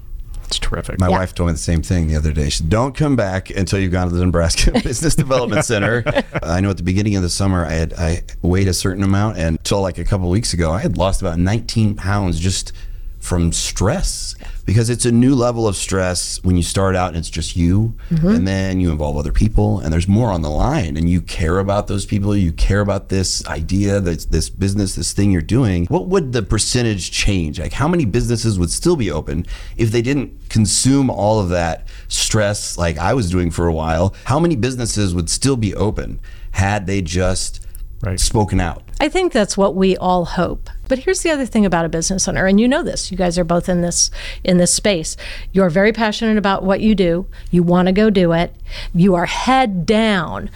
It's 0.46 0.58
terrific. 0.58 0.98
My 1.00 1.08
wife 1.08 1.34
told 1.34 1.48
me 1.48 1.52
the 1.52 1.58
same 1.58 1.82
thing 1.82 2.08
the 2.08 2.16
other 2.16 2.32
day. 2.32 2.44
She 2.44 2.58
said, 2.58 2.70
"Don't 2.70 2.96
come 2.96 3.16
back 3.16 3.50
until 3.50 3.78
you've 3.78 3.92
gone 3.92 4.08
to 4.08 4.14
the 4.14 4.24
Nebraska 4.24 4.72
Business 4.84 5.14
Development 5.14 5.64
Center." 5.72 6.04
I 6.42 6.60
know 6.60 6.70
at 6.70 6.76
the 6.76 6.82
beginning 6.82 7.16
of 7.16 7.22
the 7.22 7.30
summer, 7.30 7.64
I 7.64 7.72
had 7.72 7.94
I 7.94 8.22
weighed 8.42 8.68
a 8.68 8.74
certain 8.74 9.02
amount, 9.02 9.38
and 9.38 9.56
until 9.58 9.80
like 9.80 9.98
a 9.98 10.04
couple 10.04 10.26
of 10.26 10.32
weeks 10.32 10.52
ago, 10.52 10.70
I 10.70 10.80
had 10.80 10.96
lost 10.96 11.20
about 11.22 11.38
19 11.38 11.94
pounds 11.96 12.38
just 12.38 12.72
from 13.18 13.52
stress 13.52 14.34
because 14.64 14.90
it's 14.90 15.04
a 15.04 15.12
new 15.12 15.34
level 15.34 15.68
of 15.68 15.76
stress 15.76 16.42
when 16.42 16.56
you 16.56 16.62
start 16.62 16.96
out 16.96 17.08
and 17.08 17.16
it's 17.16 17.30
just 17.30 17.56
you 17.56 17.94
mm-hmm. 18.10 18.28
and 18.28 18.48
then 18.48 18.80
you 18.80 18.90
involve 18.90 19.16
other 19.16 19.32
people 19.32 19.80
and 19.80 19.92
there's 19.92 20.08
more 20.08 20.30
on 20.30 20.42
the 20.42 20.50
line 20.50 20.96
and 20.96 21.08
you 21.08 21.20
care 21.20 21.58
about 21.58 21.86
those 21.86 22.06
people 22.06 22.36
you 22.36 22.52
care 22.52 22.80
about 22.80 23.08
this 23.08 23.46
idea 23.46 24.00
this, 24.00 24.24
this 24.26 24.48
business 24.48 24.94
this 24.94 25.12
thing 25.12 25.30
you're 25.30 25.42
doing. 25.42 25.86
What 25.86 26.08
would 26.08 26.32
the 26.32 26.42
percentage 26.42 27.10
change? 27.10 27.58
Like 27.58 27.72
how 27.72 27.88
many 27.88 28.04
businesses 28.04 28.58
would 28.58 28.70
still 28.70 28.96
be 28.96 29.10
open 29.10 29.46
if 29.76 29.90
they 29.90 30.02
didn't 30.02 30.48
consume 30.48 31.10
all 31.10 31.40
of 31.40 31.48
that 31.50 31.86
stress 32.08 32.78
like 32.78 32.98
I 32.98 33.14
was 33.14 33.30
doing 33.30 33.50
for 33.50 33.66
a 33.66 33.72
while? 33.72 34.14
How 34.24 34.38
many 34.38 34.56
businesses 34.56 35.14
would 35.14 35.28
still 35.30 35.56
be 35.56 35.74
open 35.74 36.20
had 36.52 36.86
they 36.86 37.02
just 37.02 37.60
Right. 38.02 38.20
spoken 38.20 38.60
out? 38.60 38.82
I 39.00 39.08
think 39.08 39.32
that's 39.32 39.56
what 39.56 39.74
we 39.74 39.96
all 39.96 40.26
hope. 40.26 40.68
But 40.88 41.00
here's 41.00 41.22
the 41.22 41.30
other 41.30 41.46
thing 41.46 41.64
about 41.64 41.84
a 41.84 41.88
business 41.88 42.28
owner, 42.28 42.46
and 42.46 42.60
you 42.60 42.68
know 42.68 42.82
this. 42.82 43.10
You 43.10 43.16
guys 43.16 43.38
are 43.38 43.44
both 43.44 43.68
in 43.68 43.80
this 43.80 44.10
in 44.42 44.58
this 44.58 44.72
space. 44.72 45.16
You're 45.52 45.70
very 45.70 45.92
passionate 45.92 46.36
about 46.36 46.62
what 46.62 46.80
you 46.80 46.94
do. 46.94 47.26
You 47.50 47.62
want 47.62 47.86
to 47.86 47.92
go 47.92 48.10
do 48.10 48.32
it. 48.32 48.54
You 48.94 49.14
are 49.14 49.26
head 49.26 49.86
down 49.86 50.50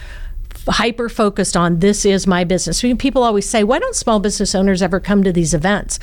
hyper 0.67 1.09
focused 1.09 1.57
on 1.57 1.79
this 1.79 2.05
is 2.05 2.27
my 2.27 2.43
business. 2.43 2.81
People 2.97 3.23
always 3.23 3.49
say, 3.49 3.63
why 3.63 3.79
don't 3.79 3.95
small 3.95 4.19
business 4.19 4.53
owners 4.53 4.81
ever 4.81 4.99
come 4.99 5.23
to 5.23 5.31
these 5.31 5.53
events? 5.53 5.99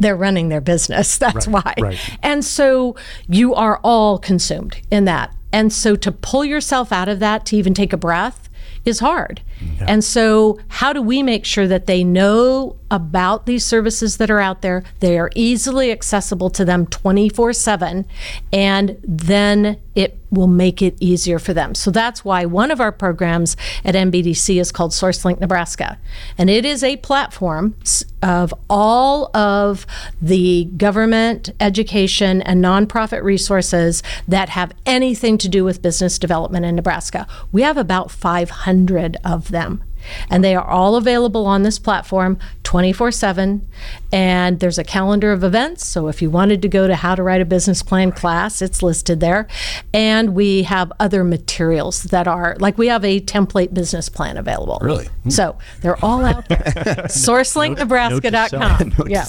They're 0.00 0.16
running 0.16 0.48
their 0.48 0.60
business. 0.60 1.18
That's 1.18 1.46
why. 1.46 1.74
right. 1.78 2.18
And 2.22 2.44
so 2.44 2.96
you 3.28 3.54
are 3.54 3.78
all 3.84 4.18
consumed 4.18 4.80
in 4.90 5.04
that. 5.04 5.34
And 5.52 5.72
so 5.72 5.96
to 5.96 6.10
pull 6.10 6.44
yourself 6.44 6.92
out 6.92 7.08
of 7.08 7.18
that, 7.20 7.44
to 7.46 7.56
even 7.56 7.74
take 7.74 7.92
a 7.92 7.98
breath, 7.98 8.48
is 8.84 9.00
hard. 9.00 9.42
And 9.86 10.04
so, 10.04 10.58
how 10.68 10.92
do 10.92 11.02
we 11.02 11.22
make 11.22 11.44
sure 11.44 11.66
that 11.66 11.86
they 11.86 12.04
know 12.04 12.76
about 12.90 13.46
these 13.46 13.64
services 13.64 14.18
that 14.18 14.30
are 14.30 14.40
out 14.40 14.62
there? 14.62 14.84
They 15.00 15.18
are 15.18 15.30
easily 15.34 15.90
accessible 15.90 16.50
to 16.50 16.64
them 16.64 16.86
24 16.86 17.52
7, 17.52 18.06
and 18.52 18.98
then 19.02 19.78
it 19.94 20.18
will 20.30 20.46
make 20.46 20.80
it 20.80 20.96
easier 21.00 21.38
for 21.38 21.52
them. 21.52 21.74
So, 21.74 21.90
that's 21.90 22.24
why 22.24 22.44
one 22.44 22.70
of 22.70 22.80
our 22.80 22.92
programs 22.92 23.56
at 23.84 23.94
NBDC 23.94 24.60
is 24.60 24.72
called 24.72 24.92
SourceLink 24.92 25.40
Nebraska. 25.40 25.98
And 26.38 26.48
it 26.48 26.64
is 26.64 26.84
a 26.84 26.96
platform 26.98 27.74
of 28.22 28.54
all 28.70 29.36
of 29.36 29.84
the 30.20 30.66
government, 30.76 31.50
education, 31.58 32.40
and 32.42 32.62
nonprofit 32.64 33.22
resources 33.22 34.02
that 34.28 34.50
have 34.50 34.72
anything 34.86 35.38
to 35.38 35.48
do 35.48 35.64
with 35.64 35.82
business 35.82 36.18
development 36.18 36.64
in 36.64 36.76
Nebraska. 36.76 37.26
We 37.50 37.62
have 37.62 37.76
about 37.76 38.10
500 38.10 39.16
of 39.24 39.50
them. 39.52 39.84
And 40.28 40.42
they 40.42 40.56
are 40.56 40.66
all 40.66 40.96
available 40.96 41.46
on 41.46 41.62
this 41.62 41.78
platform 41.78 42.38
24 42.64 43.12
7. 43.12 43.68
And 44.10 44.60
there's 44.60 44.78
a 44.78 44.84
calendar 44.84 45.30
of 45.32 45.44
events. 45.44 45.86
So 45.86 46.08
if 46.08 46.20
you 46.20 46.30
wanted 46.30 46.60
to 46.62 46.68
go 46.68 46.88
to 46.88 46.96
How 46.96 47.14
to 47.14 47.22
Write 47.22 47.40
a 47.40 47.44
Business 47.44 47.82
Plan 47.82 48.10
class, 48.12 48.60
it's 48.62 48.82
listed 48.82 49.20
there. 49.20 49.46
And 49.94 50.34
we 50.34 50.64
have 50.64 50.92
other 50.98 51.22
materials 51.24 52.02
that 52.04 52.26
are 52.26 52.56
like 52.58 52.78
we 52.78 52.88
have 52.88 53.04
a 53.04 53.20
template 53.20 53.72
business 53.72 54.08
plan 54.08 54.36
available. 54.36 54.78
Really? 54.82 55.08
So 55.28 55.56
they're 55.80 56.02
all 56.04 56.24
out 56.24 56.48
there. 56.48 56.58
SourceLinkNebraska.com. 57.06 58.92
Yeah. 59.12 59.24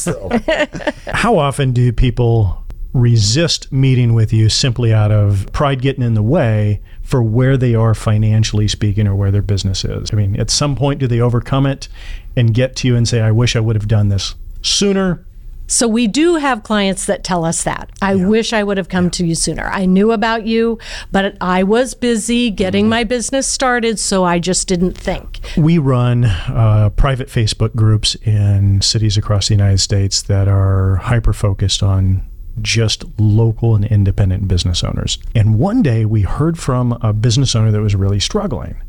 How 1.13 1.37
often 1.37 1.73
do 1.73 1.91
people 1.91 2.63
resist 2.93 3.71
meeting 3.71 4.13
with 4.13 4.31
you 4.31 4.49
simply 4.49 4.93
out 4.93 5.11
of 5.11 5.51
pride 5.51 5.81
getting 5.81 6.03
in 6.03 6.13
the 6.13 6.23
way 6.23 6.81
for 7.13 7.21
where 7.21 7.57
they 7.57 7.75
are 7.75 7.93
financially 7.93 8.67
speaking 8.67 9.07
or 9.07 9.13
where 9.13 9.29
their 9.29 9.43
business 9.43 9.85
is? 9.85 10.11
I 10.11 10.15
mean, 10.15 10.35
at 10.39 10.49
some 10.49 10.75
point, 10.75 10.99
do 10.99 11.05
they 11.05 11.19
overcome 11.19 11.67
it 11.67 11.87
and 12.35 12.55
get 12.55 12.75
to 12.77 12.87
you 12.87 12.95
and 12.95 13.07
say, 13.07 13.21
I 13.21 13.29
wish 13.29 13.55
I 13.55 13.59
would 13.59 13.75
have 13.75 13.87
done 13.87 14.09
this 14.09 14.33
sooner? 14.63 15.23
So 15.67 15.87
we 15.87 16.07
do 16.07 16.37
have 16.37 16.63
clients 16.63 17.05
that 17.05 17.23
tell 17.23 17.45
us 17.45 17.65
that. 17.65 17.91
I 18.01 18.15
wish 18.15 18.51
I 18.51 18.63
would 18.63 18.77
have 18.77 18.89
come 18.89 19.11
to 19.11 19.27
you 19.27 19.35
sooner. 19.35 19.65
I 19.65 19.85
knew 19.85 20.11
about 20.11 20.47
you, 20.47 20.79
but 21.11 21.37
I 21.39 21.61
was 21.61 21.93
busy 21.93 22.49
getting 22.49 22.89
my 22.89 23.03
business 23.03 23.45
started, 23.45 23.99
so 23.99 24.23
I 24.23 24.39
just 24.39 24.67
didn't 24.67 24.97
think. 24.97 25.39
We 25.55 25.77
run 25.77 26.25
uh, 26.25 26.89
private 26.95 27.27
Facebook 27.27 27.75
groups 27.75 28.15
in 28.23 28.81
cities 28.81 29.17
across 29.17 29.49
the 29.49 29.53
United 29.53 29.81
States 29.81 30.23
that 30.23 30.47
are 30.47 30.95
hyper 30.95 31.31
focused 31.31 31.83
on 31.83 32.27
just 32.61 33.03
local 33.19 33.75
and 33.75 33.85
independent 33.85 34.47
business 34.47 34.83
owners. 34.83 35.17
And 35.35 35.59
one 35.59 35.81
day 35.81 36.05
we 36.05 36.21
heard 36.21 36.57
from 36.57 36.97
a 37.01 37.13
business 37.13 37.55
owner 37.55 37.71
that 37.71 37.81
was 37.81 37.95
really 37.95 38.19
struggling. 38.19 38.81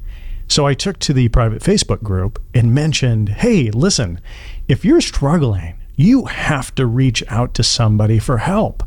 So 0.49 0.67
I 0.67 0.75
took 0.75 0.99
to 1.01 1.13
the 1.13 1.29
private 1.29 1.63
Facebook 1.63 2.03
group 2.03 2.43
and 2.53 2.75
mentioned, 2.75 3.31
hey, 3.31 3.71
listen, 3.71 4.21
if 4.69 4.85
you're 4.85 5.01
struggling, 5.01 5.75
you 5.97 6.27
have 6.27 6.75
to 6.75 6.87
reach 6.87 7.23
out 7.29 7.55
to 7.55 7.63
somebody 7.63 8.19
for 8.19 8.39
help. 8.39 8.83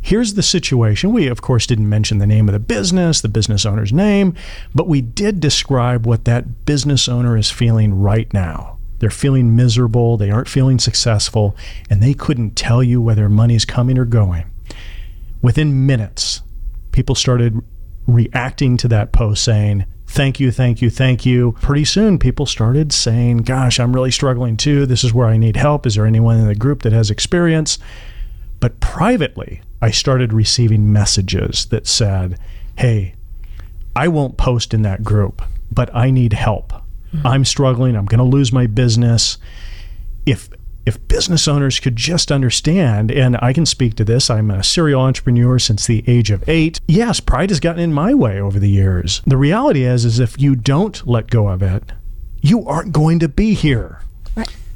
Here's 0.00 0.34
the 0.34 0.42
situation. 0.42 1.12
We, 1.12 1.26
of 1.26 1.42
course, 1.42 1.66
didn't 1.66 1.88
mention 1.88 2.18
the 2.18 2.26
name 2.26 2.48
of 2.48 2.52
the 2.52 2.58
business, 2.58 3.20
the 3.20 3.28
business 3.28 3.66
owner's 3.66 3.92
name, 3.92 4.34
but 4.74 4.88
we 4.88 5.00
did 5.00 5.40
describe 5.40 6.06
what 6.06 6.24
that 6.24 6.64
business 6.64 7.08
owner 7.08 7.36
is 7.36 7.50
feeling 7.50 7.94
right 7.94 8.32
now. 8.32 8.77
They're 8.98 9.10
feeling 9.10 9.54
miserable, 9.54 10.16
they 10.16 10.30
aren't 10.30 10.48
feeling 10.48 10.78
successful, 10.78 11.56
and 11.88 12.02
they 12.02 12.14
couldn't 12.14 12.56
tell 12.56 12.82
you 12.82 13.00
whether 13.00 13.28
money's 13.28 13.64
coming 13.64 13.98
or 13.98 14.04
going. 14.04 14.44
Within 15.40 15.86
minutes, 15.86 16.42
people 16.92 17.14
started 17.14 17.60
reacting 18.06 18.76
to 18.78 18.88
that 18.88 19.12
post 19.12 19.44
saying, 19.44 19.86
Thank 20.10 20.40
you, 20.40 20.50
thank 20.50 20.80
you, 20.80 20.88
thank 20.88 21.26
you. 21.26 21.52
Pretty 21.60 21.84
soon, 21.84 22.18
people 22.18 22.46
started 22.46 22.92
saying, 22.92 23.38
Gosh, 23.38 23.78
I'm 23.78 23.92
really 23.92 24.10
struggling 24.10 24.56
too. 24.56 24.86
This 24.86 25.04
is 25.04 25.12
where 25.12 25.28
I 25.28 25.36
need 25.36 25.54
help. 25.54 25.86
Is 25.86 25.96
there 25.96 26.06
anyone 26.06 26.38
in 26.38 26.46
the 26.46 26.54
group 26.54 26.82
that 26.82 26.94
has 26.94 27.10
experience? 27.10 27.78
But 28.58 28.80
privately, 28.80 29.60
I 29.82 29.90
started 29.90 30.32
receiving 30.32 30.92
messages 30.92 31.66
that 31.66 31.86
said, 31.86 32.38
Hey, 32.76 33.14
I 33.94 34.08
won't 34.08 34.38
post 34.38 34.72
in 34.72 34.82
that 34.82 35.04
group, 35.04 35.42
but 35.70 35.94
I 35.94 36.10
need 36.10 36.32
help. 36.32 36.72
I'm 37.24 37.44
struggling. 37.44 37.96
I'm 37.96 38.06
going 38.06 38.18
to 38.18 38.24
lose 38.24 38.52
my 38.52 38.66
business. 38.66 39.38
If 40.26 40.50
if 40.86 41.06
business 41.06 41.46
owners 41.46 41.80
could 41.80 41.96
just 41.96 42.32
understand, 42.32 43.10
and 43.10 43.36
I 43.42 43.52
can 43.52 43.66
speak 43.66 43.94
to 43.96 44.04
this, 44.04 44.30
I'm 44.30 44.50
a 44.50 44.64
serial 44.64 45.02
entrepreneur 45.02 45.58
since 45.58 45.86
the 45.86 46.02
age 46.06 46.30
of 46.30 46.48
eight. 46.48 46.80
Yes, 46.88 47.20
pride 47.20 47.50
has 47.50 47.60
gotten 47.60 47.82
in 47.82 47.92
my 47.92 48.14
way 48.14 48.40
over 48.40 48.58
the 48.58 48.70
years. 48.70 49.20
The 49.26 49.36
reality 49.36 49.84
is, 49.84 50.06
is 50.06 50.18
if 50.18 50.40
you 50.40 50.56
don't 50.56 51.06
let 51.06 51.28
go 51.28 51.48
of 51.48 51.62
it, 51.62 51.92
you 52.40 52.66
aren't 52.66 52.92
going 52.92 53.18
to 53.18 53.28
be 53.28 53.52
here. 53.52 54.00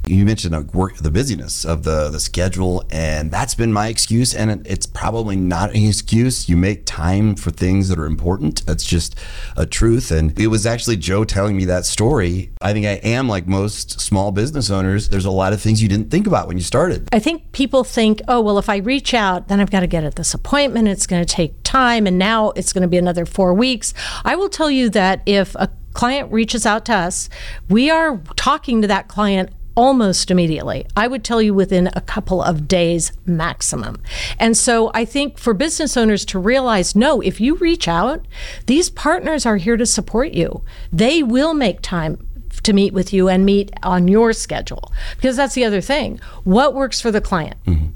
You 0.06 0.24
mentioned 0.24 0.54
uh, 0.54 0.62
work, 0.72 0.96
the 0.96 1.10
busyness 1.10 1.64
of 1.64 1.84
the 1.84 2.10
the 2.10 2.18
schedule, 2.18 2.84
and 2.90 3.30
that's 3.30 3.54
been 3.54 3.72
my 3.72 3.88
excuse. 3.88 4.34
And 4.34 4.50
it, 4.50 4.60
it's 4.64 4.86
probably 4.86 5.36
not 5.36 5.70
an 5.70 5.84
excuse. 5.84 6.48
You 6.48 6.56
make 6.56 6.84
time 6.86 7.36
for 7.36 7.50
things 7.50 7.88
that 7.88 7.98
are 7.98 8.06
important. 8.06 8.66
That's 8.66 8.84
just 8.84 9.14
a 9.56 9.64
truth. 9.64 10.10
And 10.10 10.38
it 10.38 10.48
was 10.48 10.66
actually 10.66 10.96
Joe 10.96 11.24
telling 11.24 11.56
me 11.56 11.64
that 11.66 11.86
story. 11.86 12.50
I 12.60 12.72
think 12.72 12.86
I 12.86 13.00
am 13.04 13.28
like 13.28 13.46
most 13.46 14.00
small 14.00 14.32
business 14.32 14.70
owners. 14.70 15.08
There's 15.08 15.24
a 15.24 15.30
lot 15.30 15.52
of 15.52 15.60
things 15.60 15.82
you 15.82 15.88
didn't 15.88 16.10
think 16.10 16.26
about 16.26 16.48
when 16.48 16.56
you 16.56 16.64
started. 16.64 17.08
I 17.12 17.18
think 17.18 17.52
people 17.52 17.84
think, 17.84 18.20
oh, 18.26 18.40
well, 18.40 18.58
if 18.58 18.68
I 18.68 18.78
reach 18.78 19.14
out, 19.14 19.48
then 19.48 19.60
I've 19.60 19.70
got 19.70 19.80
to 19.80 19.86
get 19.86 20.04
at 20.04 20.16
this 20.16 20.34
appointment. 20.34 20.88
It's 20.88 21.06
going 21.06 21.24
to 21.24 21.32
take 21.32 21.54
time. 21.62 22.06
And 22.06 22.18
now 22.18 22.50
it's 22.50 22.72
going 22.72 22.82
to 22.82 22.88
be 22.88 22.98
another 22.98 23.24
four 23.24 23.54
weeks. 23.54 23.94
I 24.24 24.34
will 24.36 24.48
tell 24.48 24.70
you 24.70 24.90
that 24.90 25.22
if 25.26 25.54
a 25.54 25.70
client 25.92 26.32
reaches 26.32 26.66
out 26.66 26.84
to 26.86 26.94
us, 26.94 27.28
we 27.68 27.90
are 27.90 28.20
talking 28.36 28.82
to 28.82 28.88
that 28.88 29.08
client 29.08 29.50
almost 29.74 30.30
immediately. 30.30 30.86
I 30.96 31.06
would 31.06 31.24
tell 31.24 31.40
you 31.40 31.54
within 31.54 31.90
a 31.94 32.00
couple 32.00 32.42
of 32.42 32.68
days 32.68 33.12
maximum. 33.24 34.02
And 34.38 34.56
so 34.56 34.90
I 34.94 35.04
think 35.04 35.38
for 35.38 35.54
business 35.54 35.96
owners 35.96 36.24
to 36.26 36.38
realize 36.38 36.94
no, 36.94 37.20
if 37.20 37.40
you 37.40 37.56
reach 37.56 37.88
out, 37.88 38.26
these 38.66 38.90
partners 38.90 39.46
are 39.46 39.56
here 39.56 39.76
to 39.76 39.86
support 39.86 40.32
you. 40.32 40.62
They 40.92 41.22
will 41.22 41.54
make 41.54 41.80
time 41.80 42.26
to 42.62 42.72
meet 42.72 42.92
with 42.92 43.12
you 43.12 43.28
and 43.28 43.44
meet 43.44 43.72
on 43.82 44.08
your 44.08 44.32
schedule 44.32 44.92
because 45.16 45.36
that's 45.36 45.54
the 45.54 45.64
other 45.64 45.80
thing. 45.80 46.20
What 46.44 46.74
works 46.74 47.00
for 47.00 47.10
the 47.10 47.20
client? 47.20 47.56
Mm-hmm. 47.66 47.88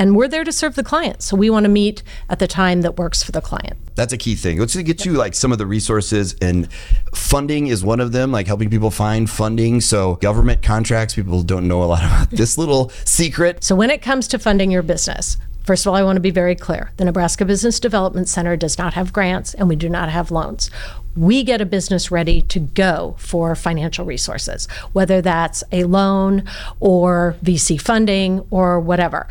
And 0.00 0.16
we're 0.16 0.28
there 0.28 0.44
to 0.44 0.50
serve 0.50 0.76
the 0.76 0.82
client. 0.82 1.20
So 1.20 1.36
we 1.36 1.50
want 1.50 1.64
to 1.64 1.68
meet 1.68 2.02
at 2.30 2.38
the 2.38 2.46
time 2.46 2.80
that 2.80 2.96
works 2.96 3.22
for 3.22 3.32
the 3.32 3.42
client. 3.42 3.76
That's 3.96 4.14
a 4.14 4.16
key 4.16 4.34
thing. 4.34 4.58
Let's 4.58 4.74
get 4.74 5.04
you 5.04 5.12
like 5.12 5.34
some 5.34 5.52
of 5.52 5.58
the 5.58 5.66
resources 5.66 6.34
and 6.40 6.72
funding 7.14 7.66
is 7.66 7.84
one 7.84 8.00
of 8.00 8.12
them, 8.12 8.32
like 8.32 8.46
helping 8.46 8.70
people 8.70 8.90
find 8.90 9.28
funding. 9.28 9.82
So 9.82 10.14
government 10.14 10.62
contracts, 10.62 11.16
people 11.16 11.42
don't 11.42 11.68
know 11.68 11.82
a 11.82 11.84
lot 11.84 11.98
about 12.06 12.30
this 12.30 12.56
little 12.56 12.88
secret. 13.04 13.62
So 13.62 13.76
when 13.76 13.90
it 13.90 14.00
comes 14.00 14.26
to 14.28 14.38
funding 14.38 14.70
your 14.70 14.82
business, 14.82 15.36
First 15.64 15.84
of 15.84 15.90
all, 15.90 15.96
I 15.96 16.02
want 16.02 16.16
to 16.16 16.20
be 16.20 16.30
very 16.30 16.56
clear. 16.56 16.90
The 16.96 17.04
Nebraska 17.04 17.44
Business 17.44 17.78
Development 17.78 18.26
Center 18.26 18.56
does 18.56 18.78
not 18.78 18.94
have 18.94 19.12
grants 19.12 19.52
and 19.52 19.68
we 19.68 19.76
do 19.76 19.90
not 19.90 20.08
have 20.08 20.30
loans. 20.30 20.70
We 21.14 21.44
get 21.44 21.60
a 21.60 21.66
business 21.66 22.10
ready 22.10 22.40
to 22.40 22.58
go 22.58 23.14
for 23.18 23.54
financial 23.54 24.06
resources, 24.06 24.66
whether 24.92 25.20
that's 25.20 25.62
a 25.70 25.84
loan 25.84 26.44
or 26.80 27.36
VC 27.44 27.80
funding 27.80 28.40
or 28.50 28.80
whatever. 28.80 29.28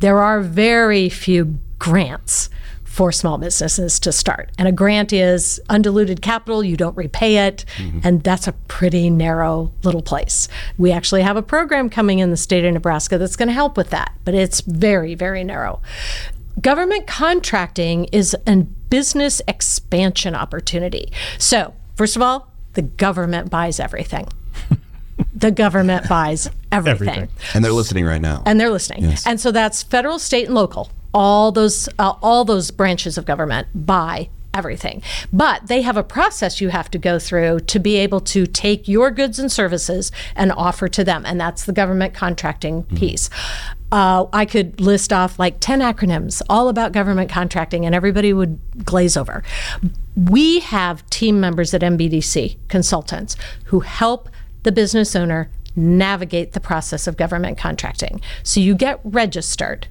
There 0.00 0.20
are 0.20 0.40
very 0.40 1.08
few 1.08 1.58
grants 1.78 2.50
for 2.98 3.12
small 3.12 3.38
businesses 3.38 4.00
to 4.00 4.10
start. 4.10 4.50
And 4.58 4.66
a 4.66 4.72
grant 4.72 5.12
is 5.12 5.60
undiluted 5.68 6.20
capital, 6.20 6.64
you 6.64 6.76
don't 6.76 6.96
repay 6.96 7.46
it, 7.46 7.64
mm-hmm. 7.76 8.00
and 8.02 8.24
that's 8.24 8.48
a 8.48 8.52
pretty 8.66 9.08
narrow 9.08 9.72
little 9.84 10.02
place. 10.02 10.48
We 10.78 10.90
actually 10.90 11.22
have 11.22 11.36
a 11.36 11.42
program 11.42 11.90
coming 11.90 12.18
in 12.18 12.32
the 12.32 12.36
state 12.36 12.64
of 12.64 12.74
Nebraska 12.74 13.16
that's 13.16 13.36
going 13.36 13.46
to 13.46 13.52
help 13.52 13.76
with 13.76 13.90
that, 13.90 14.14
but 14.24 14.34
it's 14.34 14.62
very, 14.62 15.14
very 15.14 15.44
narrow. 15.44 15.80
Government 16.60 17.06
contracting 17.06 18.06
is 18.06 18.36
a 18.48 18.56
business 18.56 19.40
expansion 19.46 20.34
opportunity. 20.34 21.12
So, 21.38 21.74
first 21.94 22.16
of 22.16 22.22
all, 22.22 22.50
the 22.72 22.82
government 22.82 23.48
buys 23.48 23.78
everything. 23.78 24.26
The 25.38 25.50
government 25.50 26.08
buys 26.08 26.50
everything. 26.72 27.08
everything. 27.08 27.28
And 27.54 27.64
they're 27.64 27.72
listening 27.72 28.04
right 28.04 28.20
now. 28.20 28.42
And 28.46 28.60
they're 28.60 28.70
listening. 28.70 29.04
Yes. 29.04 29.26
And 29.26 29.40
so 29.40 29.52
that's 29.52 29.82
federal, 29.82 30.18
state, 30.18 30.46
and 30.46 30.54
local 30.54 30.90
all 31.14 31.50
those 31.52 31.88
uh, 31.98 32.14
all 32.22 32.44
those 32.44 32.70
branches 32.70 33.16
of 33.16 33.24
government 33.24 33.66
buy 33.74 34.28
everything. 34.54 35.02
But 35.32 35.68
they 35.68 35.82
have 35.82 35.96
a 35.96 36.02
process 36.02 36.60
you 36.60 36.70
have 36.70 36.90
to 36.90 36.98
go 36.98 37.18
through 37.18 37.60
to 37.60 37.78
be 37.78 37.96
able 37.96 38.20
to 38.20 38.46
take 38.46 38.88
your 38.88 39.10
goods 39.10 39.38
and 39.38 39.50
services 39.52 40.10
and 40.34 40.50
offer 40.52 40.88
to 40.88 41.04
them. 41.04 41.24
And 41.24 41.40
that's 41.40 41.64
the 41.64 41.72
government 41.72 42.14
contracting 42.14 42.82
mm-hmm. 42.82 42.96
piece. 42.96 43.30
Uh, 43.92 44.26
I 44.32 44.44
could 44.44 44.80
list 44.80 45.12
off 45.12 45.38
like 45.38 45.60
10 45.60 45.80
acronyms 45.80 46.42
all 46.48 46.68
about 46.68 46.92
government 46.92 47.30
contracting, 47.30 47.86
and 47.86 47.94
everybody 47.94 48.32
would 48.32 48.58
glaze 48.84 49.16
over. 49.16 49.42
We 50.14 50.60
have 50.60 51.08
team 51.08 51.40
members 51.40 51.72
at 51.72 51.80
NBDC, 51.80 52.56
consultants, 52.68 53.36
who 53.64 53.80
help 53.80 54.28
the 54.62 54.72
business 54.72 55.14
owner 55.14 55.50
navigate 55.76 56.52
the 56.52 56.60
process 56.60 57.06
of 57.06 57.16
government 57.16 57.56
contracting. 57.56 58.20
So 58.42 58.60
you 58.60 58.74
get 58.74 59.00
registered 59.04 59.86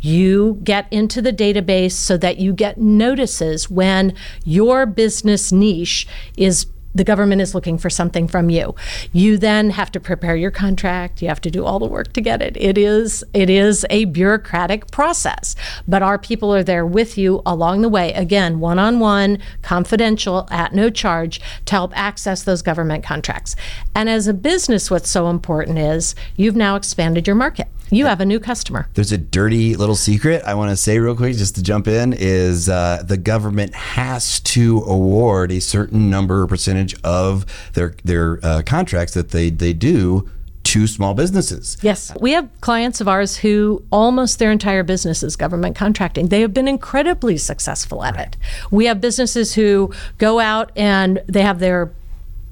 you 0.00 0.58
get 0.64 0.86
into 0.90 1.20
the 1.20 1.32
database 1.32 1.92
so 1.92 2.16
that 2.16 2.38
you 2.38 2.52
get 2.52 2.78
notices 2.78 3.70
when 3.70 4.14
your 4.44 4.86
business 4.86 5.52
niche 5.52 6.06
is 6.36 6.66
the 6.94 7.04
government 7.04 7.40
is 7.40 7.54
looking 7.54 7.78
for 7.78 7.90
something 7.90 8.26
from 8.26 8.50
you. 8.50 8.74
You 9.12 9.38
then 9.38 9.70
have 9.70 9.92
to 9.92 10.00
prepare 10.00 10.36
your 10.36 10.50
contract. 10.50 11.22
You 11.22 11.28
have 11.28 11.40
to 11.42 11.50
do 11.50 11.64
all 11.64 11.78
the 11.78 11.86
work 11.86 12.12
to 12.14 12.20
get 12.20 12.42
it. 12.42 12.56
It 12.56 12.76
is 12.76 13.24
it 13.32 13.48
is 13.48 13.86
a 13.90 14.06
bureaucratic 14.06 14.90
process, 14.90 15.54
but 15.86 16.02
our 16.02 16.18
people 16.18 16.54
are 16.54 16.62
there 16.62 16.86
with 16.86 17.16
you 17.16 17.42
along 17.46 17.82
the 17.82 17.88
way. 17.88 18.12
Again, 18.12 18.60
one-on-one, 18.60 19.38
confidential, 19.62 20.48
at 20.50 20.74
no 20.74 20.90
charge 20.90 21.40
to 21.66 21.72
help 21.72 21.96
access 21.96 22.42
those 22.42 22.62
government 22.62 23.04
contracts. 23.04 23.56
And 23.94 24.08
as 24.08 24.26
a 24.26 24.34
business 24.34 24.90
what's 24.90 25.10
so 25.10 25.28
important 25.28 25.78
is 25.78 26.14
you've 26.36 26.56
now 26.56 26.76
expanded 26.76 27.26
your 27.26 27.36
market. 27.36 27.68
You 27.90 28.06
have 28.06 28.20
a 28.20 28.26
new 28.26 28.40
customer. 28.40 28.88
There's 28.94 29.12
a 29.12 29.18
dirty 29.18 29.74
little 29.76 29.96
secret 29.96 30.42
I 30.44 30.54
want 30.54 30.70
to 30.70 30.76
say 30.76 30.98
real 30.98 31.16
quick, 31.16 31.36
just 31.36 31.54
to 31.56 31.62
jump 31.62 31.88
in, 31.88 32.12
is 32.12 32.68
uh, 32.68 33.02
the 33.04 33.16
government 33.16 33.74
has 33.74 34.40
to 34.40 34.78
award 34.86 35.52
a 35.52 35.60
certain 35.60 36.10
number 36.10 36.42
or 36.42 36.46
percentage 36.46 36.94
of 37.02 37.46
their 37.74 37.94
their 38.04 38.38
uh, 38.42 38.62
contracts 38.64 39.14
that 39.14 39.30
they 39.30 39.50
they 39.50 39.72
do 39.72 40.28
to 40.62 40.86
small 40.86 41.14
businesses. 41.14 41.78
Yes. 41.80 42.12
We 42.20 42.32
have 42.32 42.48
clients 42.60 43.00
of 43.00 43.08
ours 43.08 43.38
who 43.38 43.82
almost 43.90 44.38
their 44.38 44.52
entire 44.52 44.82
business 44.82 45.22
is 45.22 45.34
government 45.34 45.74
contracting. 45.74 46.28
They 46.28 46.42
have 46.42 46.54
been 46.54 46.68
incredibly 46.68 47.38
successful 47.38 48.04
at 48.04 48.14
right. 48.14 48.26
it. 48.26 48.36
We 48.70 48.84
have 48.84 49.00
businesses 49.00 49.54
who 49.54 49.92
go 50.18 50.38
out 50.38 50.70
and 50.76 51.22
they 51.26 51.42
have 51.42 51.58
their 51.58 51.90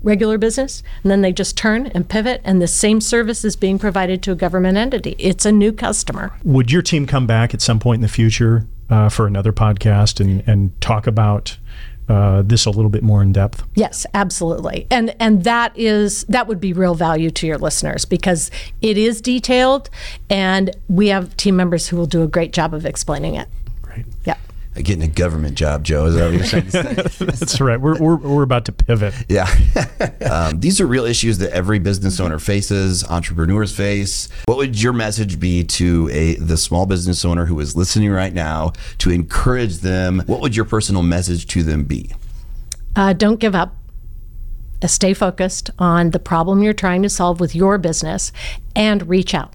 regular 0.03 0.39
business 0.39 0.83
and 1.03 1.11
then 1.11 1.23
they 1.23 1.33
just 1.33 1.57
turn 1.57 1.87
and 1.89 2.09
pivot 2.09 2.41
and 2.45 2.63
the 2.63 2.69
same 2.69 3.01
service 3.01 3.45
is 3.45 3.57
being 3.57 3.79
provided 3.79 4.23
to 4.23 4.33
a 4.33 4.35
government 4.35 4.79
entity. 4.79 5.17
It's 5.19 5.45
a 5.45 5.53
new 5.53 5.73
customer. 5.73 6.33
Would 6.45 6.71
your 6.71 6.83
team 6.83 7.07
come 7.07 7.27
back 7.27 7.55
at 7.55 7.61
some 7.61 7.79
point 7.79 7.99
in 7.99 8.03
the 8.03 8.09
future 8.09 8.67
uh, 8.91 9.09
for 9.09 9.27
another 9.27 9.53
podcast 9.53 10.21
and, 10.21 10.43
and 10.47 10.79
talk 10.81 11.07
about 11.07 11.59
uh, 12.09 12.43
this 12.43 12.65
a 12.65 12.71
little 12.71 12.89
bit 12.89 13.03
more 13.03 13.23
in 13.23 13.33
depth? 13.33 13.65
Yes 13.75 14.07
absolutely. 14.15 14.87
And 14.91 15.15
and 15.21 15.45
that 15.45 15.77
is 15.77 16.25
that 16.25 16.47
would 16.47 16.61
be 16.61 16.73
real 16.73 16.95
value 16.95 17.31
to 17.33 17.47
your 17.47 17.59
listeners 17.59 18.05
because 18.05 18.51
it 18.81 18.97
is 18.97 19.21
detailed 19.21 19.91
and 20.31 20.75
we 20.89 21.09
have 21.09 21.37
team 21.37 21.57
members 21.57 21.89
who 21.89 21.97
will 21.97 22.07
do 22.07 22.23
a 22.23 22.29
great 22.29 22.53
job 22.53 22.73
of 22.73 22.87
explaining 22.87 23.35
it. 23.35 23.49
Great. 23.83 24.07
Yeah 24.25 24.37
getting 24.85 25.03
a 25.03 25.09
government 25.09 25.57
job, 25.57 25.85
Joe. 25.85 26.07
Is 26.07 26.15
that 26.15 26.25
what 26.25 26.35
you're 26.35 26.45
saying? 26.45 26.69
That's 27.39 27.61
right. 27.61 27.81
We're, 27.81 27.99
we're, 27.99 28.17
we're 28.17 28.43
about 28.43 28.65
to 28.67 28.73
pivot. 28.73 29.15
Yeah. 29.29 29.49
um, 30.31 30.61
these 30.61 30.81
are 30.81 30.87
real 30.87 31.05
issues 31.05 31.39
that 31.39 31.53
every 31.53 31.79
business 31.79 32.21
owner 32.21 32.39
faces, 32.39 33.05
entrepreneurs 33.05 33.75
face. 33.75 34.29
What 34.47 34.59
would 34.59 34.81
your 34.81 34.93
message 34.93 35.41
be 35.41 35.65
to 35.65 36.09
a 36.13 36.35
the 36.37 36.57
small 36.57 36.87
business 36.87 37.25
owner 37.25 37.47
who 37.47 37.59
is 37.61 37.77
listening 37.77 38.11
right 38.11 38.33
now 38.33 38.73
to 38.99 39.11
encourage 39.11 39.79
them? 39.79 40.23
What 40.27 40.41
would 40.41 40.55
your 40.55 40.65
personal 40.65 41.03
message 41.03 41.47
to 41.49 41.63
them 41.63 41.85
be? 41.85 42.13
Uh, 42.97 43.13
don't 43.13 43.41
give 43.41 43.55
up. 43.55 43.75
Stay 44.87 45.13
focused 45.13 45.71
on 45.79 46.11
the 46.11 46.21
problem 46.21 46.63
you're 46.63 46.73
trying 46.73 47.03
to 47.03 47.09
solve 47.09 47.41
with 47.41 47.55
your 47.55 47.79
business 47.79 48.33
and 48.77 49.09
reach 49.09 49.35
out 49.35 49.53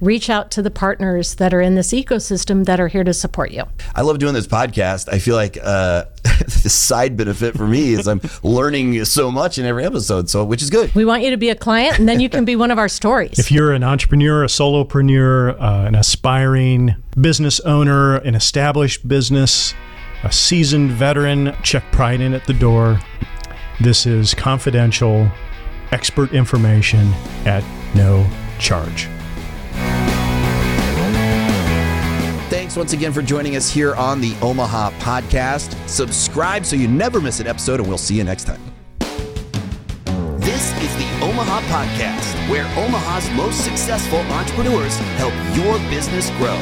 reach 0.00 0.30
out 0.30 0.50
to 0.52 0.62
the 0.62 0.70
partners 0.70 1.36
that 1.36 1.54
are 1.54 1.60
in 1.60 1.74
this 1.74 1.92
ecosystem 1.92 2.64
that 2.66 2.80
are 2.80 2.88
here 2.88 3.04
to 3.04 3.14
support 3.14 3.50
you. 3.50 3.64
I 3.94 4.02
love 4.02 4.18
doing 4.18 4.34
this 4.34 4.46
podcast. 4.46 5.12
I 5.12 5.18
feel 5.18 5.36
like 5.36 5.58
uh, 5.62 6.04
the 6.22 6.68
side 6.68 7.16
benefit 7.16 7.56
for 7.56 7.66
me 7.66 7.92
is 7.94 8.06
I'm 8.06 8.20
learning 8.42 9.04
so 9.04 9.30
much 9.30 9.58
in 9.58 9.64
every 9.64 9.84
episode, 9.84 10.28
so 10.28 10.44
which 10.44 10.62
is 10.62 10.70
good. 10.70 10.94
We 10.94 11.04
want 11.04 11.22
you 11.22 11.30
to 11.30 11.36
be 11.36 11.50
a 11.50 11.54
client, 11.54 11.98
and 11.98 12.08
then 12.08 12.20
you 12.20 12.28
can 12.28 12.44
be 12.44 12.56
one 12.56 12.70
of 12.70 12.78
our 12.78 12.88
stories. 12.88 13.38
If 13.46 13.52
you're 13.52 13.72
an 13.72 13.84
entrepreneur, 13.84 14.42
a 14.42 14.48
solopreneur, 14.48 15.60
uh, 15.60 15.86
an 15.86 15.94
aspiring 15.94 16.96
business 17.20 17.60
owner, 17.60 18.16
an 18.16 18.34
established 18.34 19.06
business, 19.06 19.72
a 20.24 20.32
seasoned 20.32 20.90
veteran, 20.90 21.54
check 21.62 21.84
Pride 21.92 22.20
in 22.20 22.34
at 22.34 22.44
the 22.46 22.54
door. 22.54 22.98
This 23.80 24.04
is 24.04 24.34
confidential, 24.34 25.30
expert 25.92 26.32
information 26.32 27.12
at 27.44 27.62
no 27.94 28.28
charge. 28.58 29.08
Once 32.76 32.92
again 32.92 33.12
for 33.12 33.22
joining 33.22 33.56
us 33.56 33.70
here 33.70 33.94
on 33.94 34.20
the 34.20 34.36
Omaha 34.42 34.90
Podcast. 34.98 35.76
Subscribe 35.88 36.66
so 36.66 36.76
you 36.76 36.86
never 36.86 37.20
miss 37.20 37.40
an 37.40 37.46
episode, 37.46 37.80
and 37.80 37.88
we'll 37.88 37.96
see 37.96 38.14
you 38.14 38.24
next 38.24 38.44
time. 38.44 38.60
This 40.38 40.72
is 40.82 40.94
the 40.96 41.24
Omaha 41.24 41.60
Podcast, 41.62 42.50
where 42.50 42.64
Omaha's 42.76 43.30
most 43.30 43.64
successful 43.64 44.18
entrepreneurs 44.18 44.96
help 45.16 45.32
your 45.56 45.78
business 45.90 46.30
grow. 46.38 46.56